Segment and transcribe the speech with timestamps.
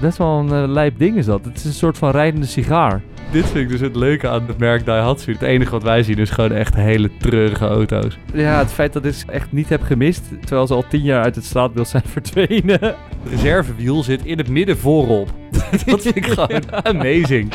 [0.00, 1.44] Best wel een uh, lijp ding is dat.
[1.44, 3.02] Het is een soort van rijdende sigaar.
[3.30, 5.32] Dit vind ik dus het leuke aan het merk Daihatsu.
[5.32, 8.18] Het enige wat wij zien is gewoon echt hele treurige auto's.
[8.34, 11.22] Ja, het feit dat ik dit echt niet heb gemist, terwijl ze al tien jaar
[11.22, 12.80] uit het straatbeeld zijn verdwenen.
[12.80, 12.96] Het
[13.30, 15.30] reservewiel zit in het midden voorop.
[15.86, 17.52] dat vind ik gewoon amazing.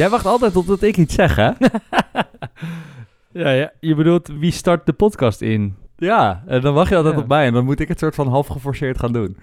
[0.00, 1.50] Jij wacht altijd totdat ik iets zeg, hè?
[3.42, 5.76] ja, ja, je bedoelt wie start de podcast in?
[5.96, 8.28] Ja, en dan wacht je altijd op mij en dan moet ik het soort van
[8.28, 9.36] half geforceerd gaan doen.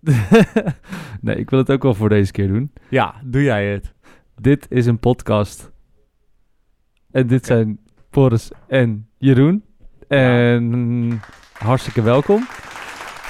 [1.20, 2.72] nee, ik wil het ook wel voor deze keer doen.
[2.88, 3.94] Ja, doe jij het.
[4.40, 5.70] Dit is een podcast.
[7.10, 7.78] En dit zijn
[8.10, 9.64] Boris en Jeroen.
[10.08, 11.20] En
[11.52, 12.46] hartstikke welkom.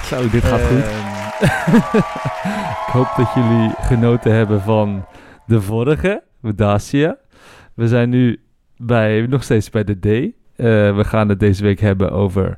[0.03, 0.85] Zo, dit gaat goed.
[2.87, 5.05] ik hoop dat jullie genoten hebben van
[5.45, 6.25] de vorige.
[6.41, 7.17] Dacia.
[7.73, 8.41] We zijn nu
[8.77, 10.05] bij, nog steeds bij de D.
[10.05, 10.33] Uh,
[10.95, 12.57] we gaan het deze week hebben over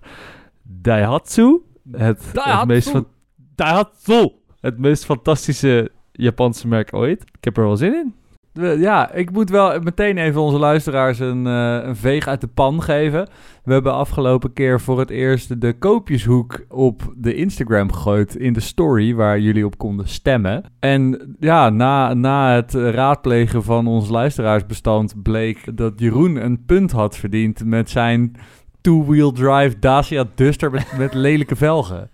[0.62, 1.62] Daihatsu.
[1.92, 2.60] Het, Daihatsu.
[2.60, 3.08] Het meest van,
[3.56, 4.32] Daihatsu!
[4.60, 7.22] Het meest fantastische Japanse merk ooit.
[7.22, 8.14] Ik heb er wel zin in.
[8.54, 12.84] Ja, ik moet wel meteen even onze luisteraars een, uh, een veeg uit de pan
[12.84, 13.30] geven.
[13.64, 18.60] We hebben afgelopen keer voor het eerst de koopjeshoek op de Instagram gegooid in de
[18.60, 20.64] story waar jullie op konden stemmen.
[20.80, 27.18] En ja, na, na het raadplegen van ons luisteraarsbestand bleek dat Jeroen een punt had
[27.18, 28.36] verdiend met zijn
[28.82, 32.10] two-wheel drive Dacia Duster met, met lelijke velgen.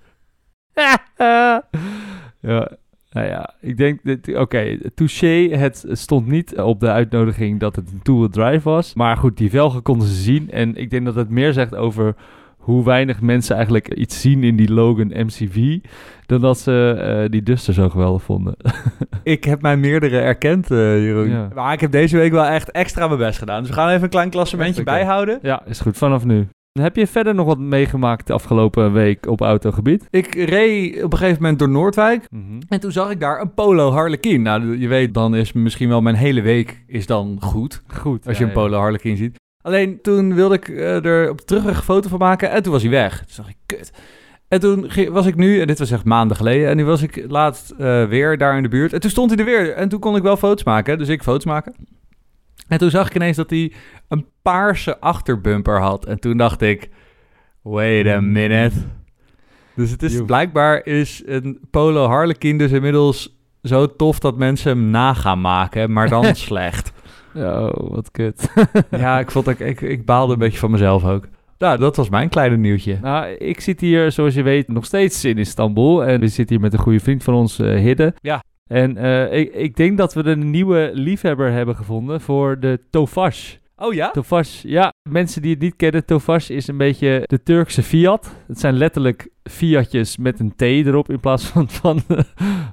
[2.39, 2.77] ja,
[3.15, 7.75] nou ja, ik denk dat, oké, okay, touché, het stond niet op de uitnodiging dat
[7.75, 8.93] het een two-wheel drive was.
[8.93, 10.51] Maar goed, die velgen konden ze zien.
[10.51, 12.15] En ik denk dat het meer zegt over
[12.57, 15.77] hoe weinig mensen eigenlijk iets zien in die Logan MCV,
[16.25, 18.55] dan dat ze uh, die Duster zo geweldig vonden.
[19.23, 21.51] ik heb mijn meerdere erkend, uh, Jeroen.
[21.53, 23.59] Maar ik heb deze week wel echt extra mijn best gedaan.
[23.59, 25.39] Dus we gaan even een klein klassementje bijhouden.
[25.41, 26.47] Ja, is goed, vanaf nu.
[26.81, 30.07] Heb je verder nog wat meegemaakt de afgelopen week op autogebied?
[30.09, 32.27] Ik reed op een gegeven moment door Noordwijk.
[32.29, 32.61] Mhm.
[32.67, 34.41] En toen zag ik daar een Polo Harlequin.
[34.41, 37.83] Nou, je weet, dan is misschien wel mijn hele week is dan goed.
[37.87, 38.27] Goed.
[38.27, 39.35] Als je een Polo Harlequin ziet.
[39.63, 42.49] Alleen toen wilde ik uh, er op terug een foto van maken.
[42.49, 43.17] En toen was hij weg.
[43.17, 43.91] Toen dacht ik, kut.
[44.47, 47.25] En toen was ik nu, en dit was echt maanden geleden, en nu was ik
[47.27, 48.93] laatst uh, weer daar in de buurt.
[48.93, 49.73] En toen stond hij er weer.
[49.73, 51.75] En toen kon ik wel foto's maken, dus ik foto's maken.
[52.67, 53.71] En toen zag ik ineens dat hij
[54.07, 56.05] een paarse achterbumper had.
[56.05, 56.89] En toen dacht ik,
[57.61, 58.75] wait a minute.
[59.75, 64.89] Dus het is blijkbaar is een Polo Harlequin dus inmiddels zo tof dat mensen hem
[64.89, 66.93] na gaan maken, maar dan slecht.
[67.35, 68.53] Oh, wat kut.
[68.91, 71.27] ja, ik, vond, ik, ik, ik baalde een beetje van mezelf ook.
[71.57, 72.97] Nou, dat was mijn kleine nieuwtje.
[73.01, 76.05] Nou, ik zit hier, zoals je weet, nog steeds in Istanbul.
[76.05, 78.13] En we zitten hier met een goede vriend van ons, uh, Hidde.
[78.21, 78.43] Ja.
[78.69, 83.63] En uh, ik, ik denk dat we een nieuwe liefhebber hebben gevonden voor de Tofaş.
[83.77, 84.11] Oh ja?
[84.11, 84.93] Tofaş, ja.
[85.09, 88.35] Mensen die het niet kennen, Tofaş is een beetje de Turkse Fiat.
[88.47, 92.01] Het zijn letterlijk Fiatjes met een T erop in plaats van, van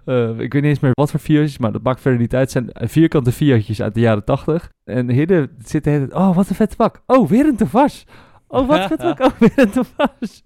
[0.07, 2.53] uh, ik weet niet eens meer wat voor Fiatjes, maar dat maakt verder niet uit.
[2.53, 4.71] Het zijn vierkante Fiatjes uit de jaren tachtig.
[4.85, 7.03] En Hidde zit de hele tijd, oh wat een vette bak.
[7.07, 8.05] Oh, weer een Tofaş.
[8.49, 9.21] Oh, wat een vette bak.
[9.27, 10.43] Oh, weer een Tofaş.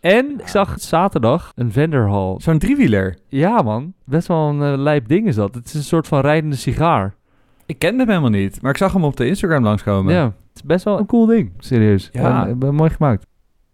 [0.00, 2.40] En ik zag zaterdag een vendorhal.
[2.40, 3.16] Zo'n driewieler?
[3.28, 5.54] Ja man, best wel een uh, lijp ding is dat.
[5.54, 7.14] Het is een soort van rijdende sigaar.
[7.66, 10.14] Ik kende hem helemaal niet, maar ik zag hem op de Instagram langskomen.
[10.14, 12.08] Ja, het is best wel een cool ding, serieus.
[12.12, 12.46] Ja.
[12.46, 13.26] En, uh, mooi gemaakt.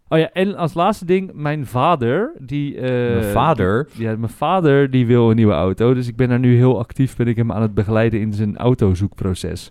[0.09, 2.75] Oh ja, en als laatste ding, mijn vader, die...
[2.75, 3.89] Uh, mijn vader?
[3.93, 5.95] Ja, mijn vader, die wil een nieuwe auto.
[5.95, 8.57] Dus ik ben daar nu heel actief, ben ik hem aan het begeleiden in zijn
[8.57, 9.71] autozoekproces.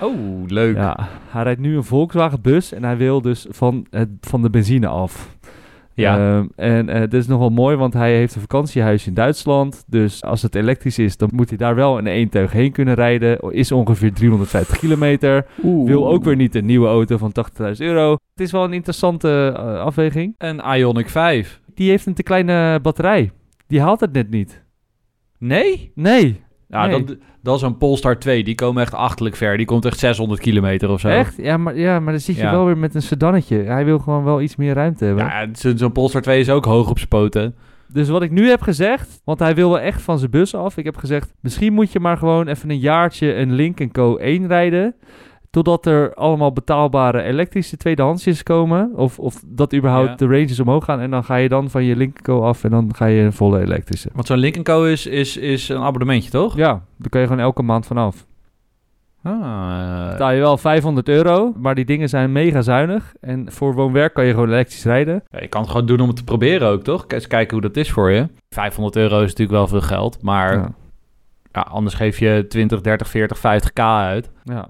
[0.00, 0.76] Oh, leuk.
[0.76, 4.50] Ja, hij rijdt nu een Volkswagen bus en hij wil dus van, het, van de
[4.50, 5.36] benzine af.
[6.00, 6.38] Ja.
[6.38, 9.84] Ehm, en uh, dit is nog wel mooi, want hij heeft een vakantiehuis in Duitsland.
[9.86, 12.94] Dus als het elektrisch is, dan moet hij daar wel in één teug heen kunnen
[12.94, 13.38] rijden.
[13.50, 15.46] Is ongeveer 350 kilometer.
[15.84, 18.10] Wil ook weer niet een nieuwe auto van 80.000 euro.
[18.10, 20.34] Het is wel een interessante uh, afweging.
[20.38, 21.60] Een Ioniq 5.
[21.74, 23.30] Die heeft een te kleine batterij.
[23.66, 24.64] Die haalt het net niet.
[25.38, 25.92] Nee?
[25.94, 26.40] Nee.
[26.68, 27.04] Ja, nee.
[27.04, 28.44] dan, dat is een Polestar 2.
[28.44, 29.56] Die komen echt achtelijk ver.
[29.56, 31.08] Die komt echt 600 kilometer of zo.
[31.08, 31.36] Echt?
[31.36, 32.50] Ja, maar, ja, maar dan zit je ja.
[32.50, 33.56] wel weer met een sedannetje.
[33.56, 35.24] Hij wil gewoon wel iets meer ruimte hebben.
[35.24, 37.54] Ja, zo'n Polestar 2 is ook hoog op zijn poten.
[37.92, 40.76] Dus wat ik nu heb gezegd, want hij wil wel echt van zijn bus af.
[40.76, 44.46] Ik heb gezegd, misschien moet je maar gewoon even een jaartje een Link Co 1
[44.46, 44.94] rijden.
[45.50, 48.90] Totdat er allemaal betaalbare elektrische tweedehandsjes komen.
[48.94, 50.14] Of, of dat überhaupt Ja.
[50.14, 51.00] de ranges omhoog gaan.
[51.00, 53.60] En dan ga je dan van je Lincoln af en dan ga je een volle
[53.60, 54.08] elektrische.
[54.12, 56.56] Want zo'n Link Co is, is, is een abonnementje, toch?
[56.56, 58.26] Ja, daar kun je gewoon elke maand vanaf.
[59.22, 63.14] Ah, Betaal je wel 500 euro, maar die dingen zijn mega zuinig.
[63.20, 65.22] En voor woon-werk kan je gewoon elektrisch rijden.
[65.28, 67.04] Ja, je kan het gewoon doen om het te proberen ook, toch?
[67.08, 68.28] Eens kijken hoe dat is voor je.
[68.54, 70.68] 500 euro is natuurlijk wel veel geld, maar ja.
[71.52, 71.60] Ja.
[71.60, 74.30] anders geef je 20, 30, 40, 50k uit.
[74.44, 74.68] ja.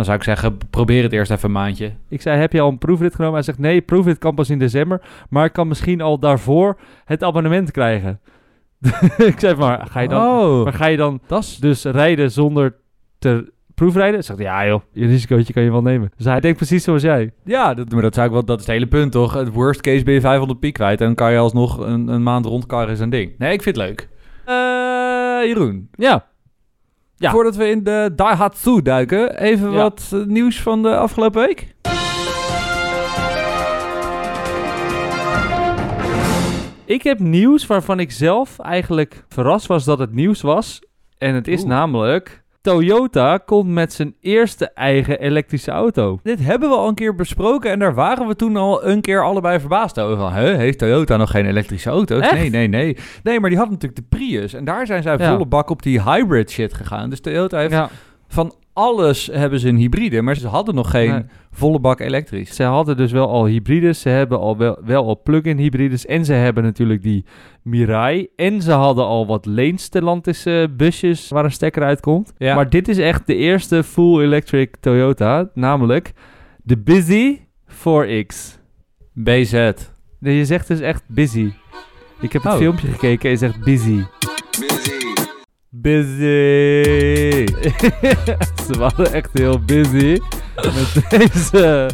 [0.00, 1.92] Dan zou ik zeggen, probeer het eerst even een maandje.
[2.08, 3.34] Ik zei, heb je al een proefrit genomen?
[3.34, 5.00] Hij zegt, nee, proefrit kan pas in december.
[5.28, 8.20] Maar ik kan misschien al daarvoor het abonnement krijgen.
[9.32, 11.20] ik zei, maar ga je dan, oh, maar ga je dan
[11.60, 12.76] dus rijden zonder
[13.18, 14.18] te proefrijden?
[14.18, 16.12] Ik zeg, ja joh, je risicootje kan je wel nemen.
[16.16, 17.32] Dus hij denkt precies zoals jij.
[17.44, 19.34] Ja, dat, maar dat, zou ik wel, dat is het hele punt, toch?
[19.34, 22.22] Het worst case ben je 500 piek kwijt en dan kan je alsnog een, een
[22.22, 23.32] maand rondkarren is een ding.
[23.38, 24.08] Nee, ik vind het leuk.
[24.44, 26.29] Eh, Jeroen, Ja,
[27.20, 27.30] Ja.
[27.30, 29.76] voordat we in de Daihatsu duiken, even Ja.
[29.76, 31.74] wat eh, nieuws van de afgelopen week.
[36.84, 40.80] ik heb nieuws waarvan ik zelf eigenlijk verrast was dat het nieuws was.
[41.18, 41.68] En het is Oeh.
[41.68, 46.20] namelijk, Toyota komt met zijn eerste eigen elektrische auto.
[46.22, 49.24] Dit hebben we al een keer besproken en daar waren we toen al een keer
[49.24, 50.16] allebei verbaasd over.
[50.16, 52.20] Van, hè, heeft Toyota nog geen elektrische auto's?
[52.22, 52.32] Echt?
[52.32, 52.96] Nee, nee, nee.
[53.22, 55.32] Nee, maar die had natuurlijk de Prius en daar zijn zij Ja.
[55.32, 57.10] volle bak op die hybrid shit gegaan.
[57.10, 57.88] Dus Toyota heeft Ja,
[58.28, 61.22] van alles hebben ze een hybride, maar ze hadden nog geen Nee.
[61.50, 62.54] volle bak elektrisch.
[62.56, 66.24] Ze hadden dus wel al hybrides, ze hebben al wel, wel al plug-in hybrides en
[66.24, 67.24] ze hebben natuurlijk die
[67.62, 68.28] Mirai.
[68.36, 70.46] En ze hadden al wat Leen Stellantis
[70.76, 72.32] busjes waar een stekker uitkomt.
[72.38, 72.54] Ja.
[72.54, 76.12] Maar dit is echt de eerste full electric Toyota, namelijk
[76.62, 78.58] de Busy 4X.
[79.14, 79.72] BZ.
[80.18, 81.52] Nee, je zegt dus echt busy.
[82.20, 82.58] Ik heb het Oh.
[82.58, 84.02] filmpje gekeken en je zegt busy.
[84.58, 85.09] Busy.
[88.66, 90.18] Ze waren echt heel busy
[90.56, 91.90] met deze,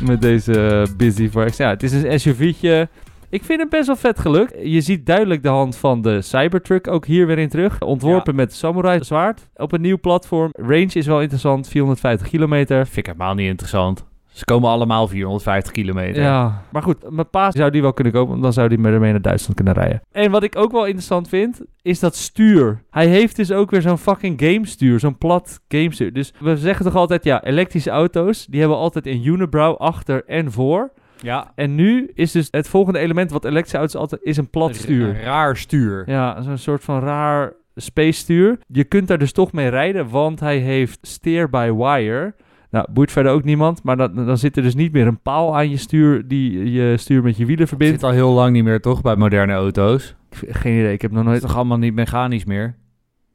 [0.00, 1.56] met deze Busy 4X.
[1.56, 2.88] Ja, het is een SUV'tje.
[3.30, 4.54] Ik vind het best wel vet gelukt.
[4.62, 7.80] Je ziet duidelijk de hand van de Cybertruck ook hier weer in terug.
[7.80, 10.50] Ontworpen met Samurai zwaard op een nieuw platform.
[10.52, 12.86] Range is wel interessant, 450 kilometer.
[12.86, 14.07] Vind ik helemaal niet interessant.
[14.38, 16.22] Ze komen allemaal 450 kilometer.
[16.22, 18.92] Ja, maar goed, mijn pa zou die wel kunnen kopen, want dan zou die met
[18.92, 20.02] ermee naar Duitsland kunnen rijden.
[20.12, 22.82] En wat ik ook wel interessant vind, is dat stuur.
[22.90, 26.12] Hij heeft dus ook weer zo'n fucking gamestuur, zo'n plat gamestuur.
[26.12, 30.52] Dus we zeggen toch altijd, ja, elektrische auto's, die hebben altijd een unibrow achter en
[30.52, 30.90] voor.
[31.20, 31.52] ja.
[31.54, 35.08] En nu is dus het volgende element wat elektrische auto's altijd is een plat stuur.
[35.08, 36.02] Een raar stuur.
[36.06, 38.58] Ja, zo'n soort van raar space stuur.
[38.66, 42.34] Je kunt daar dus toch mee rijden, want hij heeft steer by wire.
[42.70, 45.56] Nou, boeit verder ook niemand, maar dan, dan zit er dus niet meer een paal
[45.56, 47.94] aan je stuur die je stuur met je wielen Het verbindt.
[47.94, 50.14] zit al heel lang niet meer, toch, bij moderne auto's?
[50.30, 51.46] Geen idee, ik heb nog Het is nooit...
[51.46, 52.74] toch allemaal niet mechanisch meer?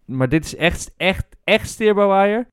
[0.06, 2.48] Maar dit is echt, echt, echt steer by wire.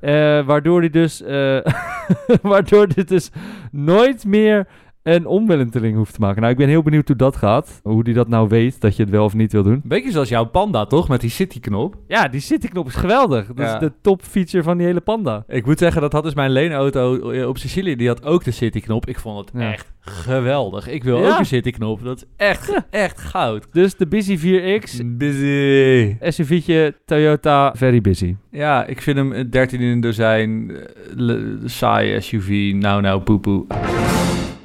[0.00, 1.22] Eh, waardoor hij dus...
[1.22, 1.58] eh,
[2.42, 3.30] waardoor dit dus
[3.72, 4.66] nooit meer
[5.06, 6.40] een omwenteling hoeft te maken.
[6.40, 7.80] Nou, ik ben heel benieuwd hoe dat gaat.
[7.82, 9.80] Hoe hij dat nou weet, dat je het wel of niet wil doen.
[9.84, 11.08] Beetje zoals jouw Panda, toch?
[11.08, 11.96] Met die City-knop.
[12.06, 13.46] Ja, die City-knop is geweldig.
[13.46, 13.74] Dat Ja.
[13.74, 15.44] is de top-feature van die hele Panda.
[15.48, 17.96] Ik moet zeggen, dat had dus mijn leenauto eh, op Sicilië.
[17.96, 19.06] Die had ook de City-knop.
[19.06, 19.72] Ik vond het Ja.
[19.72, 20.88] echt geweldig.
[20.88, 21.28] Ik wil Ja.
[21.32, 22.04] ook een City-knop.
[22.04, 23.66] Dat is echt, echt goud.
[23.72, 26.16] Dus de Busy 4X, Busy.
[26.20, 28.36] SUV'tje Toyota, very busy.
[28.50, 30.70] Ja, ik vind hem een 13 in een dozijn.
[31.18, 32.72] eh, Saaie SUV.
[32.74, 33.66] Nou, nou, poepoe.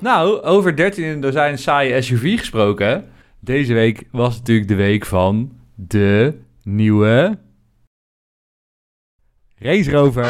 [0.02, 3.06] Nou, over 13 in een dozijn saaie SUV gesproken.
[3.40, 6.34] Deze week was natuurlijk de week van de
[6.64, 7.38] nieuwe
[9.60, 10.24] Range Rover.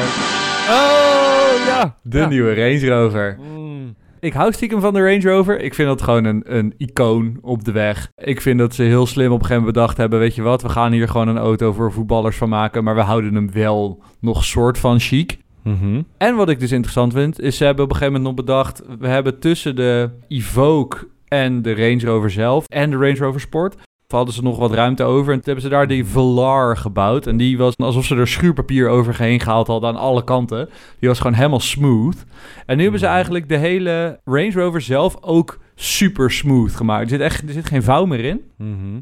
[0.69, 1.96] Oh, ja.
[2.03, 2.27] De Ja.
[2.27, 3.38] nieuwe Range Rover.
[3.39, 3.96] Mm.
[4.19, 5.60] Ik hou stiekem van de Range Rover.
[5.60, 8.12] Ik vind dat gewoon een, een icoon op de weg.
[8.15, 10.19] Ik vind dat ze heel slim op een gegeven moment bedacht hebben...
[10.19, 12.84] weet je wat, we gaan hier gewoon een auto voor voetballers van maken...
[12.84, 15.38] maar we houden hem wel nog soort van chic.
[15.63, 16.01] Mhm.
[16.18, 18.82] En wat ik dus interessant vind, is ze hebben op een gegeven moment nog bedacht...
[19.00, 23.75] we hebben tussen de Evoque en de Range Rover zelf en de Range Rover Sport...
[24.08, 27.27] hadden ze nog wat ruimte over en toen hebben ze daar die Velar gebouwd.
[27.27, 30.70] En die was alsof ze er schuurpapier overheen gehaald hadden aan alle kanten.
[31.00, 32.25] Die was gewoon helemaal smooth.
[32.65, 37.03] En nu hebben ze eigenlijk de hele Range Rover zelf ook super smooth gemaakt.
[37.03, 38.41] Er zit echt er zit geen vouw meer in.
[38.58, 39.00] Mhm.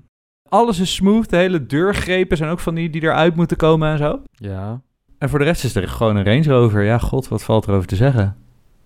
[0.50, 1.30] Alles is smooth.
[1.30, 4.22] De hele deurgrepen zijn ook van die die eruit moeten komen en zo.
[4.32, 4.82] Ja.
[5.20, 6.84] En voor de rest is er gewoon een Range Rover.
[6.84, 8.36] Ja, god, wat valt er over te zeggen?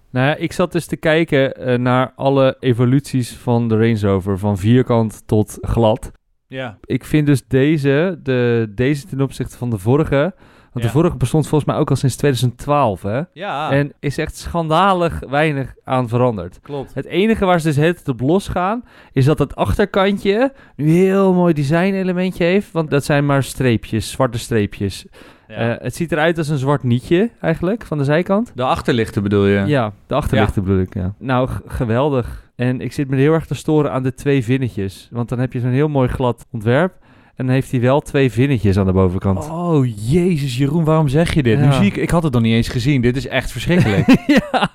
[0.10, 4.40] Nou ja, ik zat dus te kijken eh, naar alle evoluties van de Range Rover,
[4.40, 6.12] van vierkant tot glad.
[6.48, 6.78] Ja.
[6.86, 10.34] Ik vind dus deze, de, deze ten opzichte van de vorige,
[10.72, 10.82] want Ja.
[10.82, 13.22] de vorige bestond volgens mij ook al sinds 2012, hè?
[13.34, 16.60] Ja, En is echt schandalig weinig aan veranderd.
[16.62, 16.94] klopt.
[16.94, 21.54] Het enige waar ze dus het op losgaan, is dat het achterkantje nu heel mooi
[21.54, 22.72] design elementje heeft.
[22.72, 25.06] Want dat zijn maar streepjes, zwarte streepjes.
[25.56, 28.52] Eh, het ziet eruit als een zwart nietje eigenlijk, van de zijkant.
[28.56, 29.66] de achterlichten bedoel je?
[29.66, 31.14] Ja, de achterlichten bedoel ik, ja.
[31.18, 32.52] Nou, geweldig.
[32.56, 35.08] En ik zit me heel erg te storen aan de twee vinnetjes.
[35.12, 36.94] Want dan heb je zo'n heel mooi glad ontwerp.
[37.36, 39.50] En dan heeft hij wel twee vinnetjes aan de bovenkant.
[39.50, 41.60] Oh, jezus Jeroen, waarom zeg je dit?
[41.60, 41.66] Ja.
[41.66, 43.02] Nu zie ik, ik had het nog niet eens gezien.
[43.02, 44.08] Dit is echt verschrikkelijk.
[44.52, 44.70] ja,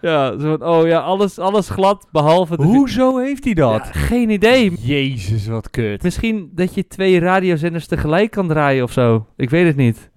[0.00, 2.62] ja, zo van, oh ja, alles, alles glad, behalve de...
[2.62, 3.90] Hoezo heeft hij dat?
[3.92, 4.72] Ja, geen idee.
[4.80, 6.02] Jezus, wat kut.
[6.02, 9.26] Misschien dat je twee radiozenders tegelijk kan draaien of zo.
[9.36, 10.10] Ik weet het niet.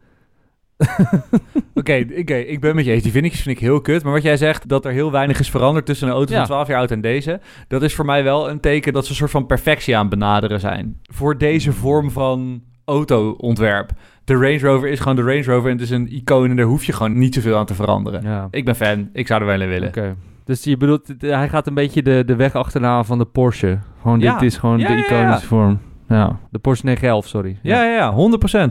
[1.74, 3.04] Oké, oké, ik ben met je eens.
[3.04, 4.04] Die vinnetjes vind ik heel kut.
[4.04, 6.38] Maar wat jij zegt, dat er heel weinig is veranderd tussen een auto Ja.
[6.38, 7.40] van 12 jaar oud en deze.
[7.68, 10.60] Dat is voor mij wel een teken dat ze een soort van perfectie aan benaderen
[10.60, 11.00] zijn.
[11.14, 13.92] Voor deze vorm van auto-ontwerp.
[14.24, 16.66] De Range Rover is gewoon de Range Rover en het is een icoon en daar
[16.66, 18.24] hoef je gewoon niet zoveel aan te veranderen.
[18.24, 19.10] Ja, Ik ben fan.
[19.14, 19.88] Ik zou er wel in willen.
[19.88, 20.16] oké.
[20.46, 23.80] Dus je bedoelt, hij gaat een beetje de, de weg achterna van de Porsche.
[24.02, 24.34] Gewoon, Ja.
[24.34, 25.40] dit is gewoon de iconische ja.
[25.40, 25.80] vorm.
[26.08, 27.58] Ja, de Porsche 911, sorry.
[27.62, 28.14] Ja, ja, ja.
[28.14, 28.16] 100%,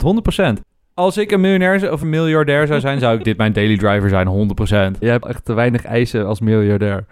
[0.01, 0.61] 100%.
[0.99, 4.09] Als ik een miljonair of een miljardair zou zijn, zou ik dit mijn daily driver
[4.09, 4.27] zijn,
[4.95, 4.99] 100%.
[4.99, 7.05] Jij hebt echt te weinig eisen als miljardair.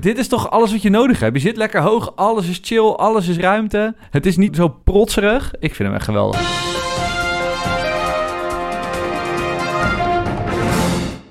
[0.00, 1.34] Dit is toch alles wat je nodig hebt?
[1.34, 3.94] Je zit lekker hoog, alles is chill, alles is ruimte.
[4.10, 5.52] Het is niet zo protserig.
[5.58, 6.40] Ik vind hem echt geweldig.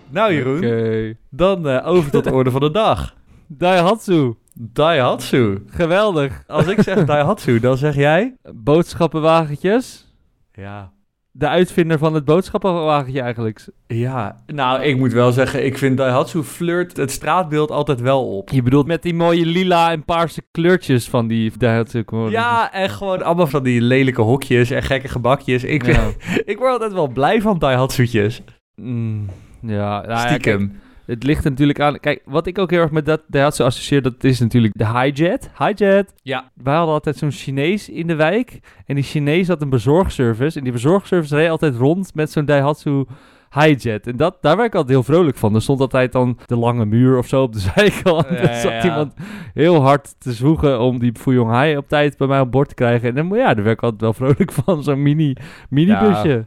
[0.10, 1.14] Nou Jeroen, Oké.
[1.30, 3.16] dan eh, over tot de orde van de dag.
[3.48, 4.34] Daihatsu.
[4.54, 5.64] Daihatsu.
[5.68, 6.44] Geweldig.
[6.48, 8.36] Als ik zeg Daihatsu, dan zeg jij...
[8.54, 10.08] Boodschappenwagentjes.
[10.54, 10.92] Ja.
[11.32, 13.66] De uitvinder van het boodschappenwagentje eigenlijk.
[13.88, 18.50] Ja, nou ik moet wel zeggen, ik vind Daihatsu flirt het straatbeeld altijd wel op.
[18.50, 22.04] Je bedoelt met die mooie lila en paarse kleurtjes van die Daihatsu.
[22.30, 25.64] Ja, en gewoon allemaal van die lelijke hokjes en gekke gebakjes.
[25.64, 26.08] Ik, Ja.
[26.46, 28.42] ik word altijd wel blij van Daihatsu'tjes.
[28.76, 29.26] Mm,
[29.62, 30.68] ja, nou ja, Stiekem.
[30.68, 32.00] kijk, het ligt er natuurlijk aan.
[32.00, 35.50] Kijk, wat ik ook heel erg met dat Daihatsu associeer, dat is natuurlijk de Hijet.
[35.58, 36.14] Hijet.
[36.22, 36.52] Ja.
[36.64, 38.60] Wij hadden altijd zo'n Chinees in de wijk.
[38.86, 40.58] En die Chinees had een bezorgservice.
[40.58, 43.06] En die bezorgservice reed altijd rond met zo'n Daihatsu
[43.50, 44.08] Hijet.
[44.08, 45.56] En dat, daar werd ik altijd heel vrolijk van.
[45.56, 48.30] Er stond altijd dan de lange muur of zo op de zijkant.
[48.30, 48.84] Ja, er zat ja.
[48.84, 49.14] iemand
[49.54, 52.76] heel hard te zwoegen om die Fuyong Hai op tijd bij mij op boord te
[52.76, 53.10] krijgen.
[53.10, 54.84] En dan, ja, daar werd ik altijd wel vrolijk van.
[54.84, 55.36] Zo'n mini,
[55.70, 56.46] minibusje.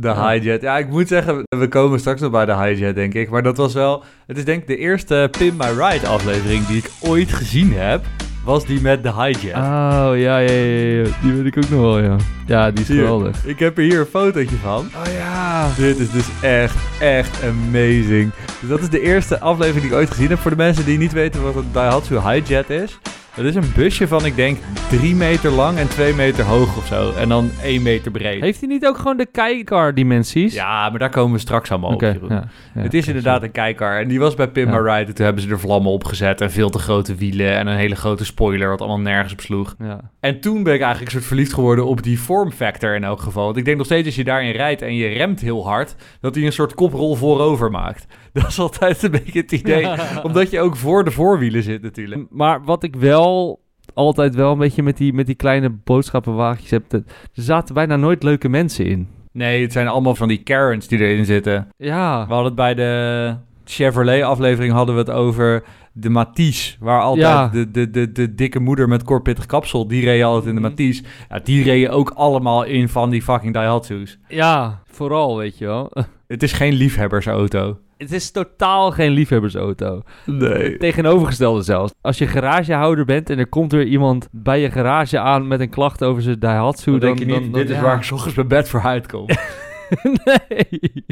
[0.00, 0.30] De Ja.
[0.30, 0.62] Hijet.
[0.62, 3.30] Ja, ik moet zeggen, we komen straks nog bij de Hijet, denk ik.
[3.30, 4.04] Maar dat was wel...
[4.26, 8.04] Het is denk ik de eerste Pin My Ride aflevering die ik ooit gezien heb.
[8.44, 9.54] Was die met de Hijet.
[9.56, 11.04] Oh, ja, ja, ja, ja.
[11.22, 12.16] Die weet ik ook nog wel, ja.
[12.46, 13.44] Ja, die is Hier, geweldig.
[13.44, 14.78] Ik heb er hier een fotootje van.
[14.78, 15.68] Oh ja.
[15.76, 18.30] Dit is dus echt, echt amazing.
[18.60, 20.38] Dus dat is de eerste aflevering die ik ooit gezien heb.
[20.38, 22.98] Voor de mensen die niet weten wat een Daihatsu Hijet is.
[23.30, 24.58] Het is een busje van, ik denk,
[24.88, 27.12] 3 meter lang en 2 meter hoog of zo.
[27.12, 28.40] En dan 1 meter breed.
[28.42, 30.54] Heeft hij niet ook gewoon de Keicar dimensies?
[30.54, 32.28] Ja, maar daar komen we straks allemaal op, Jeroen.
[32.28, 32.44] ja,
[32.74, 34.00] ja, het is inderdaad een kijker.
[34.00, 34.78] En die was bij Pin Ja.
[34.78, 35.08] Ride.
[35.08, 36.40] En toen hebben ze er vlammen op gezet.
[36.40, 37.52] En veel te grote wielen.
[37.52, 38.68] En een hele grote spoiler.
[38.68, 39.76] Wat allemaal nergens op sloeg.
[40.20, 43.20] En toen ben ik eigenlijk een soort verliefd geworden op die form factor in elk
[43.20, 43.44] geval.
[43.44, 45.94] Want ik denk nog steeds als je daarin rijdt en je remt heel hard.
[46.20, 48.06] Dat hij een soort koprol voorover maakt.
[48.32, 49.88] Dat is altijd een beetje het idee.
[50.22, 52.26] Omdat je ook voor de voorwielen zit natuurlijk.
[52.30, 53.60] Maar wat ik wel
[53.94, 56.84] altijd wel een beetje met die, met die kleine boodschappenwagentjes heb...
[56.88, 57.02] dat-
[57.34, 59.08] er zaten bijna nooit leuke mensen in.
[59.32, 61.68] Nee, het zijn allemaal van die Karens die erin zitten.
[61.76, 62.18] Ja.
[62.26, 63.34] We hadden het bij de
[63.64, 66.76] Chevrolet aflevering hadden we het over de Matisse.
[66.80, 67.48] Waar altijd Ja.
[67.48, 70.68] de, de, de, de dikke moeder met kortpittig kapsel, die reed altijd in de Mhm.
[70.70, 71.02] Matisse.
[71.28, 74.18] Ja, die reden ook allemaal in van die fucking Daihatsu's.
[74.28, 75.90] Ja, vooral, weet je wel.
[76.26, 77.78] Het is geen liefhebbersauto.
[78.00, 80.02] Het is totaal geen liefhebbersauto.
[80.26, 80.76] Nee.
[80.76, 81.92] Tegenovergestelde zelfs.
[82.00, 85.70] Als je garagehouder bent en er komt er iemand bij je garage aan met een
[85.70, 86.90] klacht over zijn Daihatsu...
[86.90, 87.82] Dan denk je niet, dan- dan- dit is ja.
[87.82, 89.26] waar ik 's ochtends mijn bed voor uitkom.
[90.24, 91.04] nee.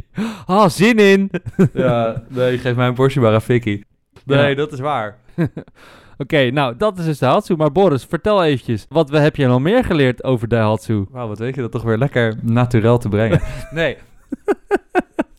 [0.47, 1.31] Ah, zin in.
[1.73, 3.85] ja, nee, geef mij een Porsche maar een fikkie.
[4.25, 4.55] Nee, Ja.
[4.55, 5.17] dat is waar.
[6.19, 7.57] Oké, nou, dat is dus Daihatsu.
[7.57, 8.87] Maar Boris, vertel eventjes.
[8.89, 11.05] Wat we- heb je nog meer geleerd over Daihatsu?
[11.11, 13.41] Wauw, wat weet je dat toch weer lekker naturel te brengen.
[13.71, 13.97] nee.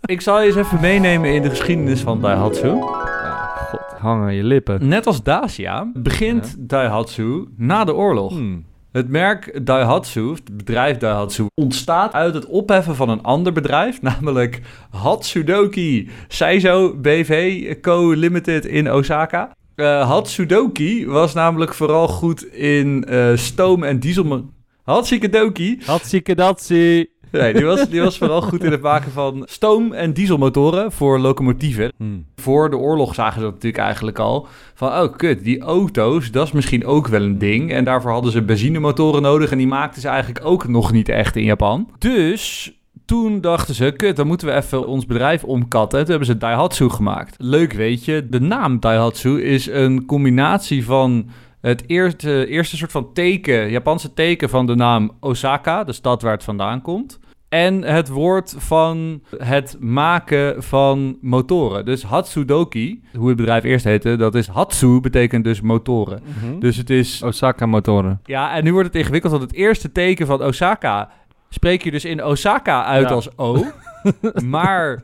[0.10, 2.68] Ik zal je eens even meenemen in de geschiedenis van Daihatsu.
[2.68, 4.88] Ja, god, hang aan je lippen.
[4.88, 8.32] Net als Dacia begint Daihatsu na de oorlog.
[8.32, 8.66] Hmm.
[8.92, 14.62] Het merk Daihatsu, het bedrijf Daihatsu, ontstaat uit het opheffen van een ander bedrijf, namelijk
[14.90, 18.12] Hatsudoki Seizo BV Co.
[18.12, 19.56] Limited in Osaka.
[19.76, 24.50] Eh Hatsudoki was namelijk vooral goed in eh, stoom- en diesel...
[24.84, 27.18] Hatsikedoki Hatsieke datsie.
[27.32, 31.20] Nee, die was, die was vooral goed in het maken van stoom- en dieselmotoren voor
[31.20, 31.92] locomotieven.
[31.98, 32.26] Hmm.
[32.36, 34.48] Voor de oorlog zagen ze dat natuurlijk eigenlijk al.
[34.74, 37.72] Van, oh kut, die auto's, dat is misschien ook wel een ding.
[37.72, 41.36] En daarvoor hadden ze benzinemotoren nodig en die maakten ze eigenlijk ook nog niet echt
[41.36, 41.90] in Japan.
[41.98, 42.74] Dus
[43.06, 46.00] toen dachten ze, kut, dan moeten we even ons bedrijf omkatten.
[46.00, 47.36] Toen hebben ze Daihatsu gemaakt.
[47.38, 51.30] Leuk weet je, de naam Daihatsu is een combinatie van
[51.62, 56.32] het eerste, eerste soort van teken, Japanse teken van de naam Osaka, de stad waar
[56.34, 57.20] het vandaan komt.
[57.50, 61.86] en het woord van het maken van motoren.
[61.86, 66.22] Dus Hatsudoki, hoe het bedrijf eerst heette, dat is Hatsu, betekent dus motoren.
[66.60, 67.24] Dus het is...
[67.24, 68.20] Osaka motoren.
[68.24, 71.10] Ja, en nu wordt het ingewikkeld, want het eerste teken van Osaka
[71.50, 73.14] spreek je dus in Osaka uit Ja.
[73.16, 73.66] als O.
[74.46, 75.02] maar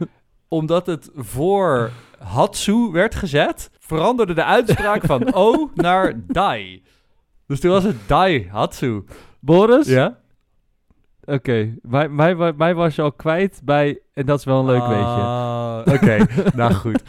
[0.48, 1.92] omdat het voor
[2.25, 6.84] Hatsu werd gezet, veranderde de uitspraak van O naar Dai.
[7.48, 9.03] Dus toen was het Dai Hatsu.
[9.39, 9.88] Boris?
[9.88, 10.17] Ja?
[11.24, 14.00] Oké, mij, mij, mij, mij was je al kwijt bij...
[14.13, 15.03] En dat is wel een leuk weetje.
[15.03, 17.03] Ah, Oké, nou goed.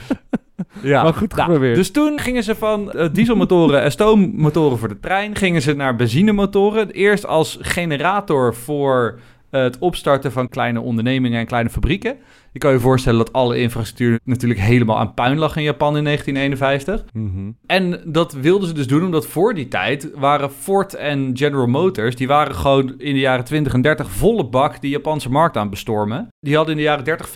[0.82, 1.76] Ja, Maar goed nou, geprobeerd.
[1.76, 5.96] dus toen gingen ze van eh, dieselmotoren en stoommotoren voor de trein, gingen ze naar
[5.96, 6.90] benzinemotoren.
[6.90, 9.18] Eerst als generator voor
[9.50, 12.16] eh, het opstarten van kleine ondernemingen en kleine fabrieken.
[12.56, 16.04] Je kan je voorstellen dat alle infrastructuur natuurlijk helemaal aan puin lag in Japan in
[16.04, 17.04] 1951.
[17.12, 17.50] Mhm.
[17.66, 22.16] En dat wilden ze dus doen omdat voor die tijd waren Ford en General Motors...
[22.16, 25.70] die waren gewoon in de jaren 20 en 30 volle bak die Japanse markt aan
[25.70, 26.28] bestormen.
[26.40, 27.28] Die hadden in de jaren 30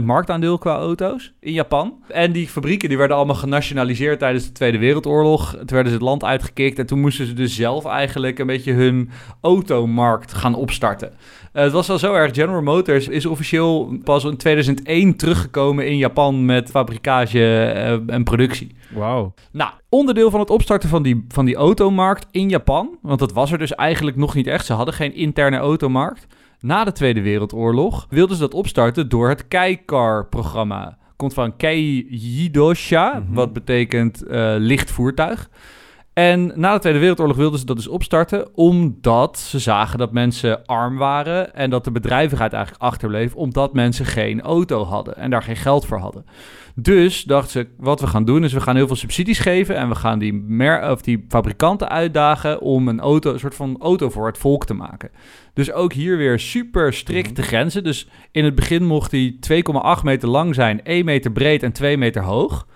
[0.00, 2.02] 95% marktaandeel qua auto's in Japan.
[2.08, 5.50] En die fabrieken die werden allemaal genationaliseerd tijdens de Tweede Wereldoorlog.
[5.50, 8.72] Toen werden ze het land uitgekikt en toen moesten ze dus zelf eigenlijk een beetje
[8.72, 9.10] hun
[9.40, 11.12] automarkt gaan opstarten.
[11.56, 12.34] Eh, het was al zo erg.
[12.34, 17.38] General Motors is officieel pas in 2001 teruggekomen in Japan met fabrikage
[17.72, 18.74] eh, en productie.
[18.94, 19.34] Wauw.
[19.52, 23.52] Nou, onderdeel van het opstarten van die, van die automarkt in Japan, want dat was
[23.52, 24.66] er dus eigenlijk nog niet echt.
[24.66, 26.26] Ze hadden geen interne automarkt.
[26.60, 30.98] Na de Tweede Wereldoorlog wilden ze dat opstarten door het Keicar-programma.
[31.16, 33.34] Komt van Kei Yidosha, Mhm.
[33.34, 35.48] wat betekent eh, licht voertuig.
[36.18, 40.66] En na de Tweede Wereldoorlog wilden ze dat dus opstarten, omdat ze zagen dat mensen
[40.66, 45.42] arm waren en dat de bedrijvigheid eigenlijk achterbleef, omdat mensen geen auto hadden en daar
[45.42, 46.24] geen geld voor hadden.
[46.74, 49.88] Dus dachten ze, wat we gaan doen is we gaan heel veel subsidies geven en
[49.88, 54.10] we gaan die, mer of die fabrikanten uitdagen om een auto, een soort van auto
[54.10, 55.10] voor het volk te maken.
[55.54, 57.84] Dus ook hier weer super strikte grenzen.
[57.84, 59.38] Dus in het begin mocht die
[59.98, 62.66] 2,8 meter lang zijn, 1 meter breed en 2 meter hoog.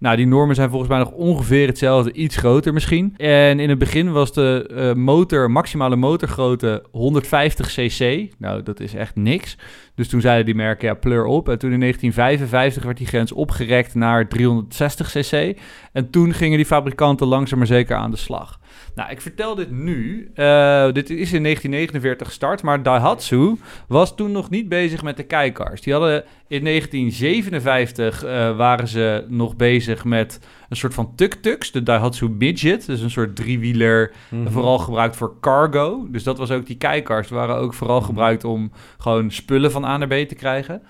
[0.00, 3.14] Nou, die normen zijn volgens mij nog ongeveer hetzelfde, iets groter misschien.
[3.16, 8.30] En in het begin was de eh, motor, maximale motorgrootte 150 cc.
[8.38, 9.56] Nou, dat is echt niks.
[9.94, 11.48] Dus toen zeiden die merken, ja, pleur op.
[11.48, 15.58] En toen in 1955 werd die grens opgerekt naar 360 cc.
[15.92, 18.59] En toen gingen die fabrikanten langzaam maar zeker aan de slag.
[18.94, 20.30] Nou, ik vertel dit nu.
[20.34, 23.56] Eh, dit is in 1949 gestart, maar Daihatsu
[23.88, 25.80] was toen nog niet bezig met de kijkars.
[25.80, 31.82] Die hadden in 1957 eh, waren ze nog bezig met een soort van tuk-tuks, de
[31.82, 32.86] Daihatsu Midget.
[32.86, 34.48] Dus een soort driewieler, Mhm.
[34.50, 36.06] vooral gebruikt voor cargo.
[36.10, 37.28] Dus dat was ook die kijkars.
[37.28, 40.82] Die waren ook vooral gebruikt om gewoon spullen van A naar B te krijgen.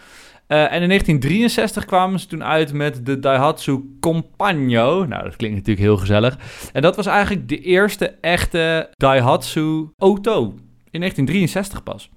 [0.51, 5.05] Eh, en in 1963 kwamen ze toen uit met de Daihatsu Compagno.
[5.07, 6.39] Nou, dat klinkt natuurlijk heel gezellig.
[6.73, 10.43] En dat was eigenlijk de eerste echte Daihatsu auto.
[10.91, 12.11] In 1963 pas.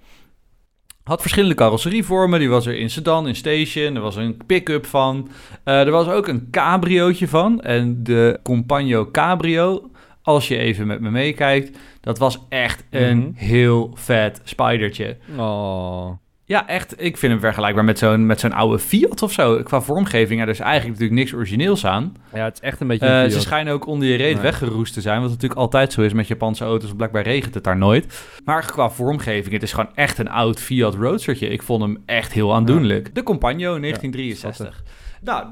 [1.04, 2.40] Had verschillende carrosserievormen.
[2.40, 3.96] Die was er in sedan, in station.
[3.96, 5.30] Er was een pick-up van.
[5.64, 7.62] Eh, er was ook een cabriootje van.
[7.62, 9.92] En de Compagno Cabrio,
[10.22, 11.78] als je even met me meekijkt...
[12.02, 13.32] dat was echt een Mhm.
[13.36, 15.18] heel vet spidertje.
[15.38, 16.10] Oh.
[16.46, 17.02] Ja, echt.
[17.02, 19.64] Ik vind hem vergelijkbaar met zo'n, met zo'n oude Fiat of zo.
[19.64, 22.16] Qua vormgeving, er is eigenlijk natuurlijk niks origineels aan.
[22.34, 24.42] Ja, het is echt een beetje Eh, ze schijnen ook onder je reet Nee.
[24.44, 25.22] weggeroest te zijn.
[25.22, 26.94] Wat natuurlijk altijd zo is met Japanse auto's.
[26.96, 28.28] Blijkbaar regent het daar nooit.
[28.46, 31.48] Maar qua vormgeving, het is gewoon echt een oud Fiat Roadstertje.
[31.48, 33.16] Ik vond hem echt heel aandoenlijk.
[33.16, 34.84] De Compagno 1963.
[35.22, 35.48] nou,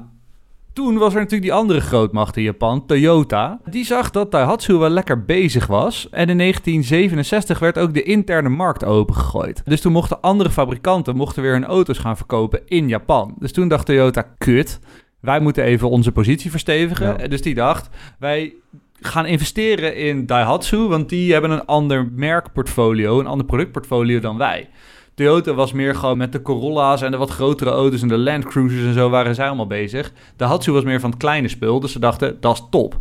[0.72, 3.60] toen was er natuurlijk die andere grootmacht in Japan, Toyota.
[3.70, 6.08] Die zag dat Daihatsu wel lekker bezig was.
[6.10, 9.62] En in 1967 werd ook de interne markt opengegooid.
[9.64, 13.34] Dus toen mochten andere fabrikanten mochten weer hun auto's gaan verkopen in Japan.
[13.38, 14.80] Dus toen dacht Toyota, kut,
[15.20, 17.16] wij moeten even onze positie verstevigen.
[17.18, 17.28] Ja.
[17.28, 18.54] Dus die dacht, wij
[19.00, 24.68] gaan investeren in Daihatsu, want die hebben een ander merkportfolio, een ander productportfolio dan wij.
[25.14, 28.44] Toyota was meer gewoon met de Corolla's en de wat grotere auto's en de Land
[28.44, 30.12] Cruisers en zo waren zij allemaal bezig.
[30.36, 32.98] Daihatsu was meer van het kleine spul, dus ze dachten, dat is top.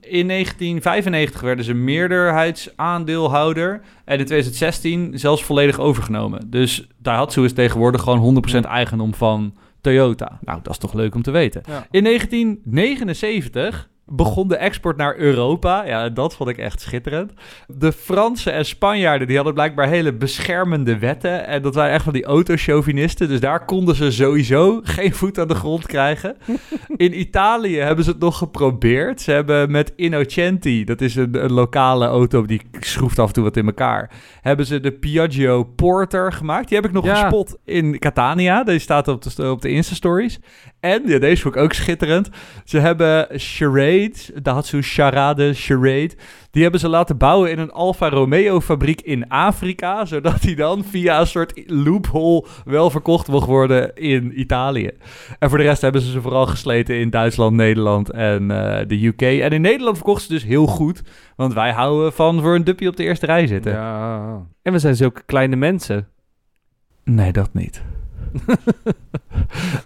[0.00, 6.50] In 1995 werden ze meerderheidsaandeelhouder en in 2016 zelfs volledig overgenomen.
[6.50, 10.38] Dus Daihatsu is tegenwoordig gewoon 100% eigendom van Toyota.
[10.40, 11.62] Nou, dat is toch leuk om te weten.
[11.66, 11.86] Ja.
[11.90, 15.86] In 1979 begon de export naar Europa.
[15.86, 17.32] Ja, dat vond ik echt schitterend.
[17.66, 21.46] De Fransen en Spanjaarden die hadden blijkbaar hele beschermende wetten.
[21.46, 23.28] En dat waren echt van die autochauvinisten.
[23.28, 26.36] Dus daar konden ze sowieso geen voet aan de grond krijgen.
[26.96, 29.20] In Italië hebben ze het nog geprobeerd.
[29.20, 33.44] Ze hebben met Innocenti, dat is een, een lokale auto die schroeft af en toe
[33.44, 34.10] wat in elkaar.
[34.40, 36.68] Hebben ze de Piaggio Porter gemaakt.
[36.68, 37.14] Die heb ik nog Ja.
[37.14, 38.64] gespot in Catania.
[38.64, 40.38] Die staat op de, op de Insta-stories.
[40.80, 42.30] En, ja, deze vond ik ook schitterend.
[42.64, 44.12] Ze hebben Charade,
[44.42, 46.10] Daihatsu Charade Charade.
[46.50, 50.04] Die hebben ze laten bouwen in een Alfa Romeo fabriek in Afrika.
[50.04, 54.90] Zodat die dan via een soort loophole wel verkocht mocht worden in Italië.
[55.38, 59.06] En voor de rest hebben ze ze vooral gesleten in Duitsland, Nederland en eh, de
[59.06, 59.22] UK.
[59.22, 61.02] En in Nederland verkochten ze dus heel goed.
[61.36, 63.72] Want wij houden van voor een duppie op de eerste rij zitten.
[63.72, 64.46] Ja.
[64.62, 66.08] En we zijn zulke kleine mensen.
[67.04, 67.82] Nee, dat niet.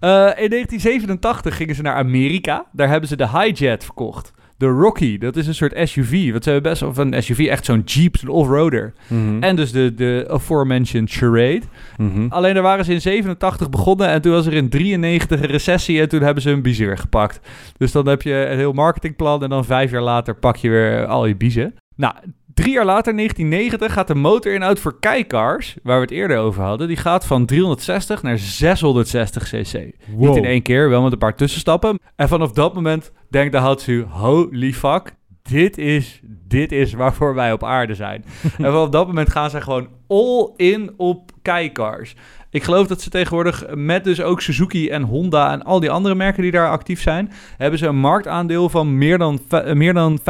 [0.01, 2.67] Eh, in 1987 gingen ze naar Amerika.
[2.73, 4.33] Daar hebben ze de Hijet verkocht.
[4.57, 6.33] De Rocky, dat is een soort SUV.
[6.33, 8.93] Wat ze hebben best of een SUV, echt zo'n Jeep, zo'n off-roader.
[9.09, 9.43] Mhm.
[9.43, 11.63] En dus de, de aforementioned Charade.
[11.97, 12.27] Mhm.
[12.29, 16.01] Alleen daar waren ze in 87 begonnen en toen was er in 93 een recessie
[16.01, 17.41] en toen hebben ze een biezen weer gepakt.
[17.77, 21.07] Dus dan heb je een heel marketingplan en dan vijf jaar later pak je weer
[21.07, 21.75] al je biezen.
[21.97, 22.15] Nou,
[22.55, 26.89] drie jaar later, 1990, gaat de motorinhoud voor Keikars, waar we het eerder over hadden,
[26.89, 29.91] die gaat van 360 naar 660 cc.
[30.07, 31.99] Niet in één keer, wel met een paar tussenstappen.
[32.17, 37.53] En vanaf dat moment denkt de Hatsu, holy fuck, dit is, dit is waarvoor wij
[37.53, 38.25] op aarde zijn.
[38.43, 42.15] en vanaf dat moment gaan ze gewoon all in op Keikars.
[42.51, 46.15] Ik geloof dat ze tegenwoordig met dus ook Suzuki en Honda en al die andere
[46.15, 49.41] merken die daar actief zijn, hebben ze een marktaandeel van meer dan,
[49.73, 50.23] meer dan 50%.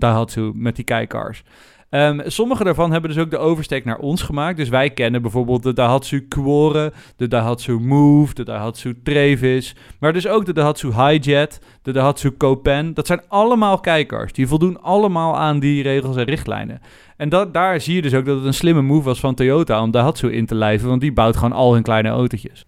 [0.00, 1.42] Daihatsu met die Keikars.
[1.90, 4.56] Ehm, sommige daarvan hebben dus ook de oversteek naar ons gemaakt.
[4.56, 9.76] Dus wij kennen bijvoorbeeld de Daihatsu Quore, de Daihatsu Move, de Daihatsu Trevis.
[10.00, 12.94] Maar dus ook de Daihatsu Hijet, de Daihatsu Copen.
[12.94, 14.32] Dat zijn allemaal kijkers.
[14.32, 16.80] Die voldoen allemaal aan die regels en richtlijnen.
[17.16, 19.82] En dat, daar zie je dus ook dat het een slimme move was van Toyota
[19.82, 20.88] om Daihatsu in te lijven.
[20.88, 22.64] Want die bouwt gewoon al hun kleine autootjes.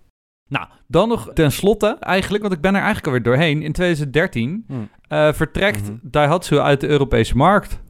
[0.48, 3.62] Nou, dan nog ten slotte eigenlijk, want ik ben er eigenlijk alweer doorheen.
[3.62, 4.88] In 2013 Hmm.
[5.08, 5.92] eh, vertrekt Mhm.
[6.02, 7.80] Daihatsu uit de Europese markt.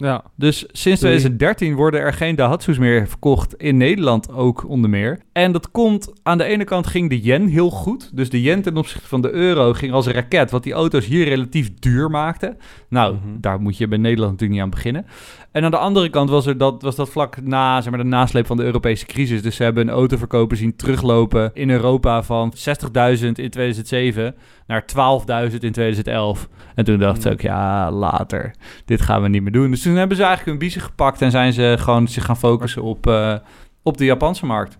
[0.00, 0.24] Ja.
[0.36, 1.12] Dus sinds Doei.
[1.12, 5.18] 2013 worden er geen Daihatsu's meer verkocht in Nederland ook onder meer.
[5.32, 8.16] En dat komt, aan de ene kant ging de yen heel goed.
[8.16, 11.04] Dus de yen ten opzichte van de euro ging als een raket, wat die auto's
[11.06, 12.56] hier relatief duur maakte.
[12.88, 13.40] Nou, Mhm.
[13.40, 15.06] daar moet je bij Nederland natuurlijk niet aan beginnen.
[15.52, 18.08] En aan de andere kant was, er dat, was dat vlak na zeg maar, de
[18.08, 19.42] nasleep van de Europese crisis.
[19.42, 24.34] Dus ze hebben een autoverkoper zien teruglopen in Europa van 60.000 in 2007
[24.68, 24.84] naar
[25.50, 26.48] 12.000 in 2011.
[26.74, 27.36] En toen dachten ze Mhm.
[27.36, 28.54] ook, ja, later
[28.84, 29.70] dit gaan we niet meer doen.
[29.70, 32.82] Dus toen hebben ze eigenlijk hun biezen gepakt en zijn ze gewoon zich gaan focussen
[32.82, 33.34] op, eh,
[33.82, 34.78] op de Japanse markt.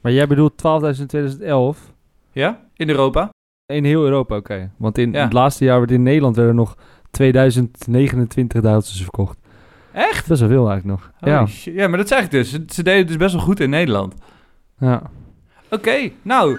[0.00, 1.92] Maar jij bedoelt 12.000 in 2011?
[2.32, 3.28] Ja, in Europa.
[3.72, 4.70] In heel Europa, oké.
[4.76, 5.22] Want in Ja.
[5.24, 6.76] het laatste jaar werd in Nederland werden er nog
[7.10, 9.38] 2029 Duitsers verkocht.
[9.92, 10.28] Echt?
[10.28, 11.10] Best wel veel eigenlijk nog.
[11.20, 11.46] Ja.
[11.46, 11.74] shit.
[11.74, 12.50] ja, maar dat zeg ik dus.
[12.50, 14.14] Ze, ze deden dus best wel goed in Nederland.
[14.78, 15.02] ja.
[15.70, 16.58] Oké, nou,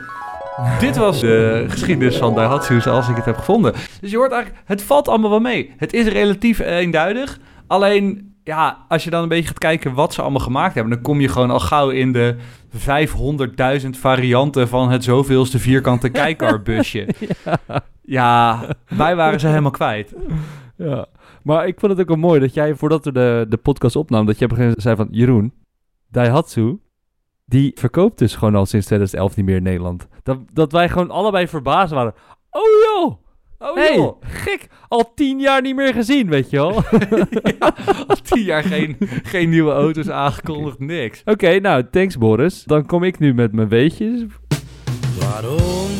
[0.79, 3.73] dit was de geschiedenis van Daihatsu zoals ik het heb gevonden.
[4.01, 5.73] Dus je hoort eigenlijk, het valt allemaal wel mee.
[5.77, 7.39] Het is relatief eenduidig.
[7.67, 10.93] Alleen, ja, als je dan een beetje gaat kijken wat ze allemaal gemaakt hebben...
[10.93, 12.35] dan kom je gewoon al gauw in de
[13.83, 17.07] 500.000 varianten van het zoveelste vierkante kijkarbusje.
[18.01, 20.13] Ja, wij waren ze helemaal kwijt.
[20.77, 21.05] ja.
[21.43, 24.25] Maar ik vond het ook wel mooi dat jij, voordat we de, de podcast opnamen,
[24.25, 25.19] dat je op een gegeven moment zei van...
[25.19, 25.53] Jeroen,
[26.11, 26.79] Daihatsu,
[27.45, 30.07] die verkoopt dus gewoon al sinds 2011 niet meer in Nederland.
[30.23, 32.13] Dat, dat wij gewoon allebei verbaasd waren.
[32.49, 33.21] Oh joh!
[33.59, 34.21] Oh hey, joh.
[34.21, 34.67] gek!
[34.87, 36.73] Al tien jaar niet meer gezien, weet je wel.
[37.59, 37.73] Ja,
[38.07, 41.21] al tien jaar geen, geen nieuwe auto's aangekondigd, niks.
[41.25, 42.63] Oké, nou, thanks Boris.
[42.63, 44.25] Dan kom ik nu met mijn weetjes.
[45.19, 45.91] Waarom?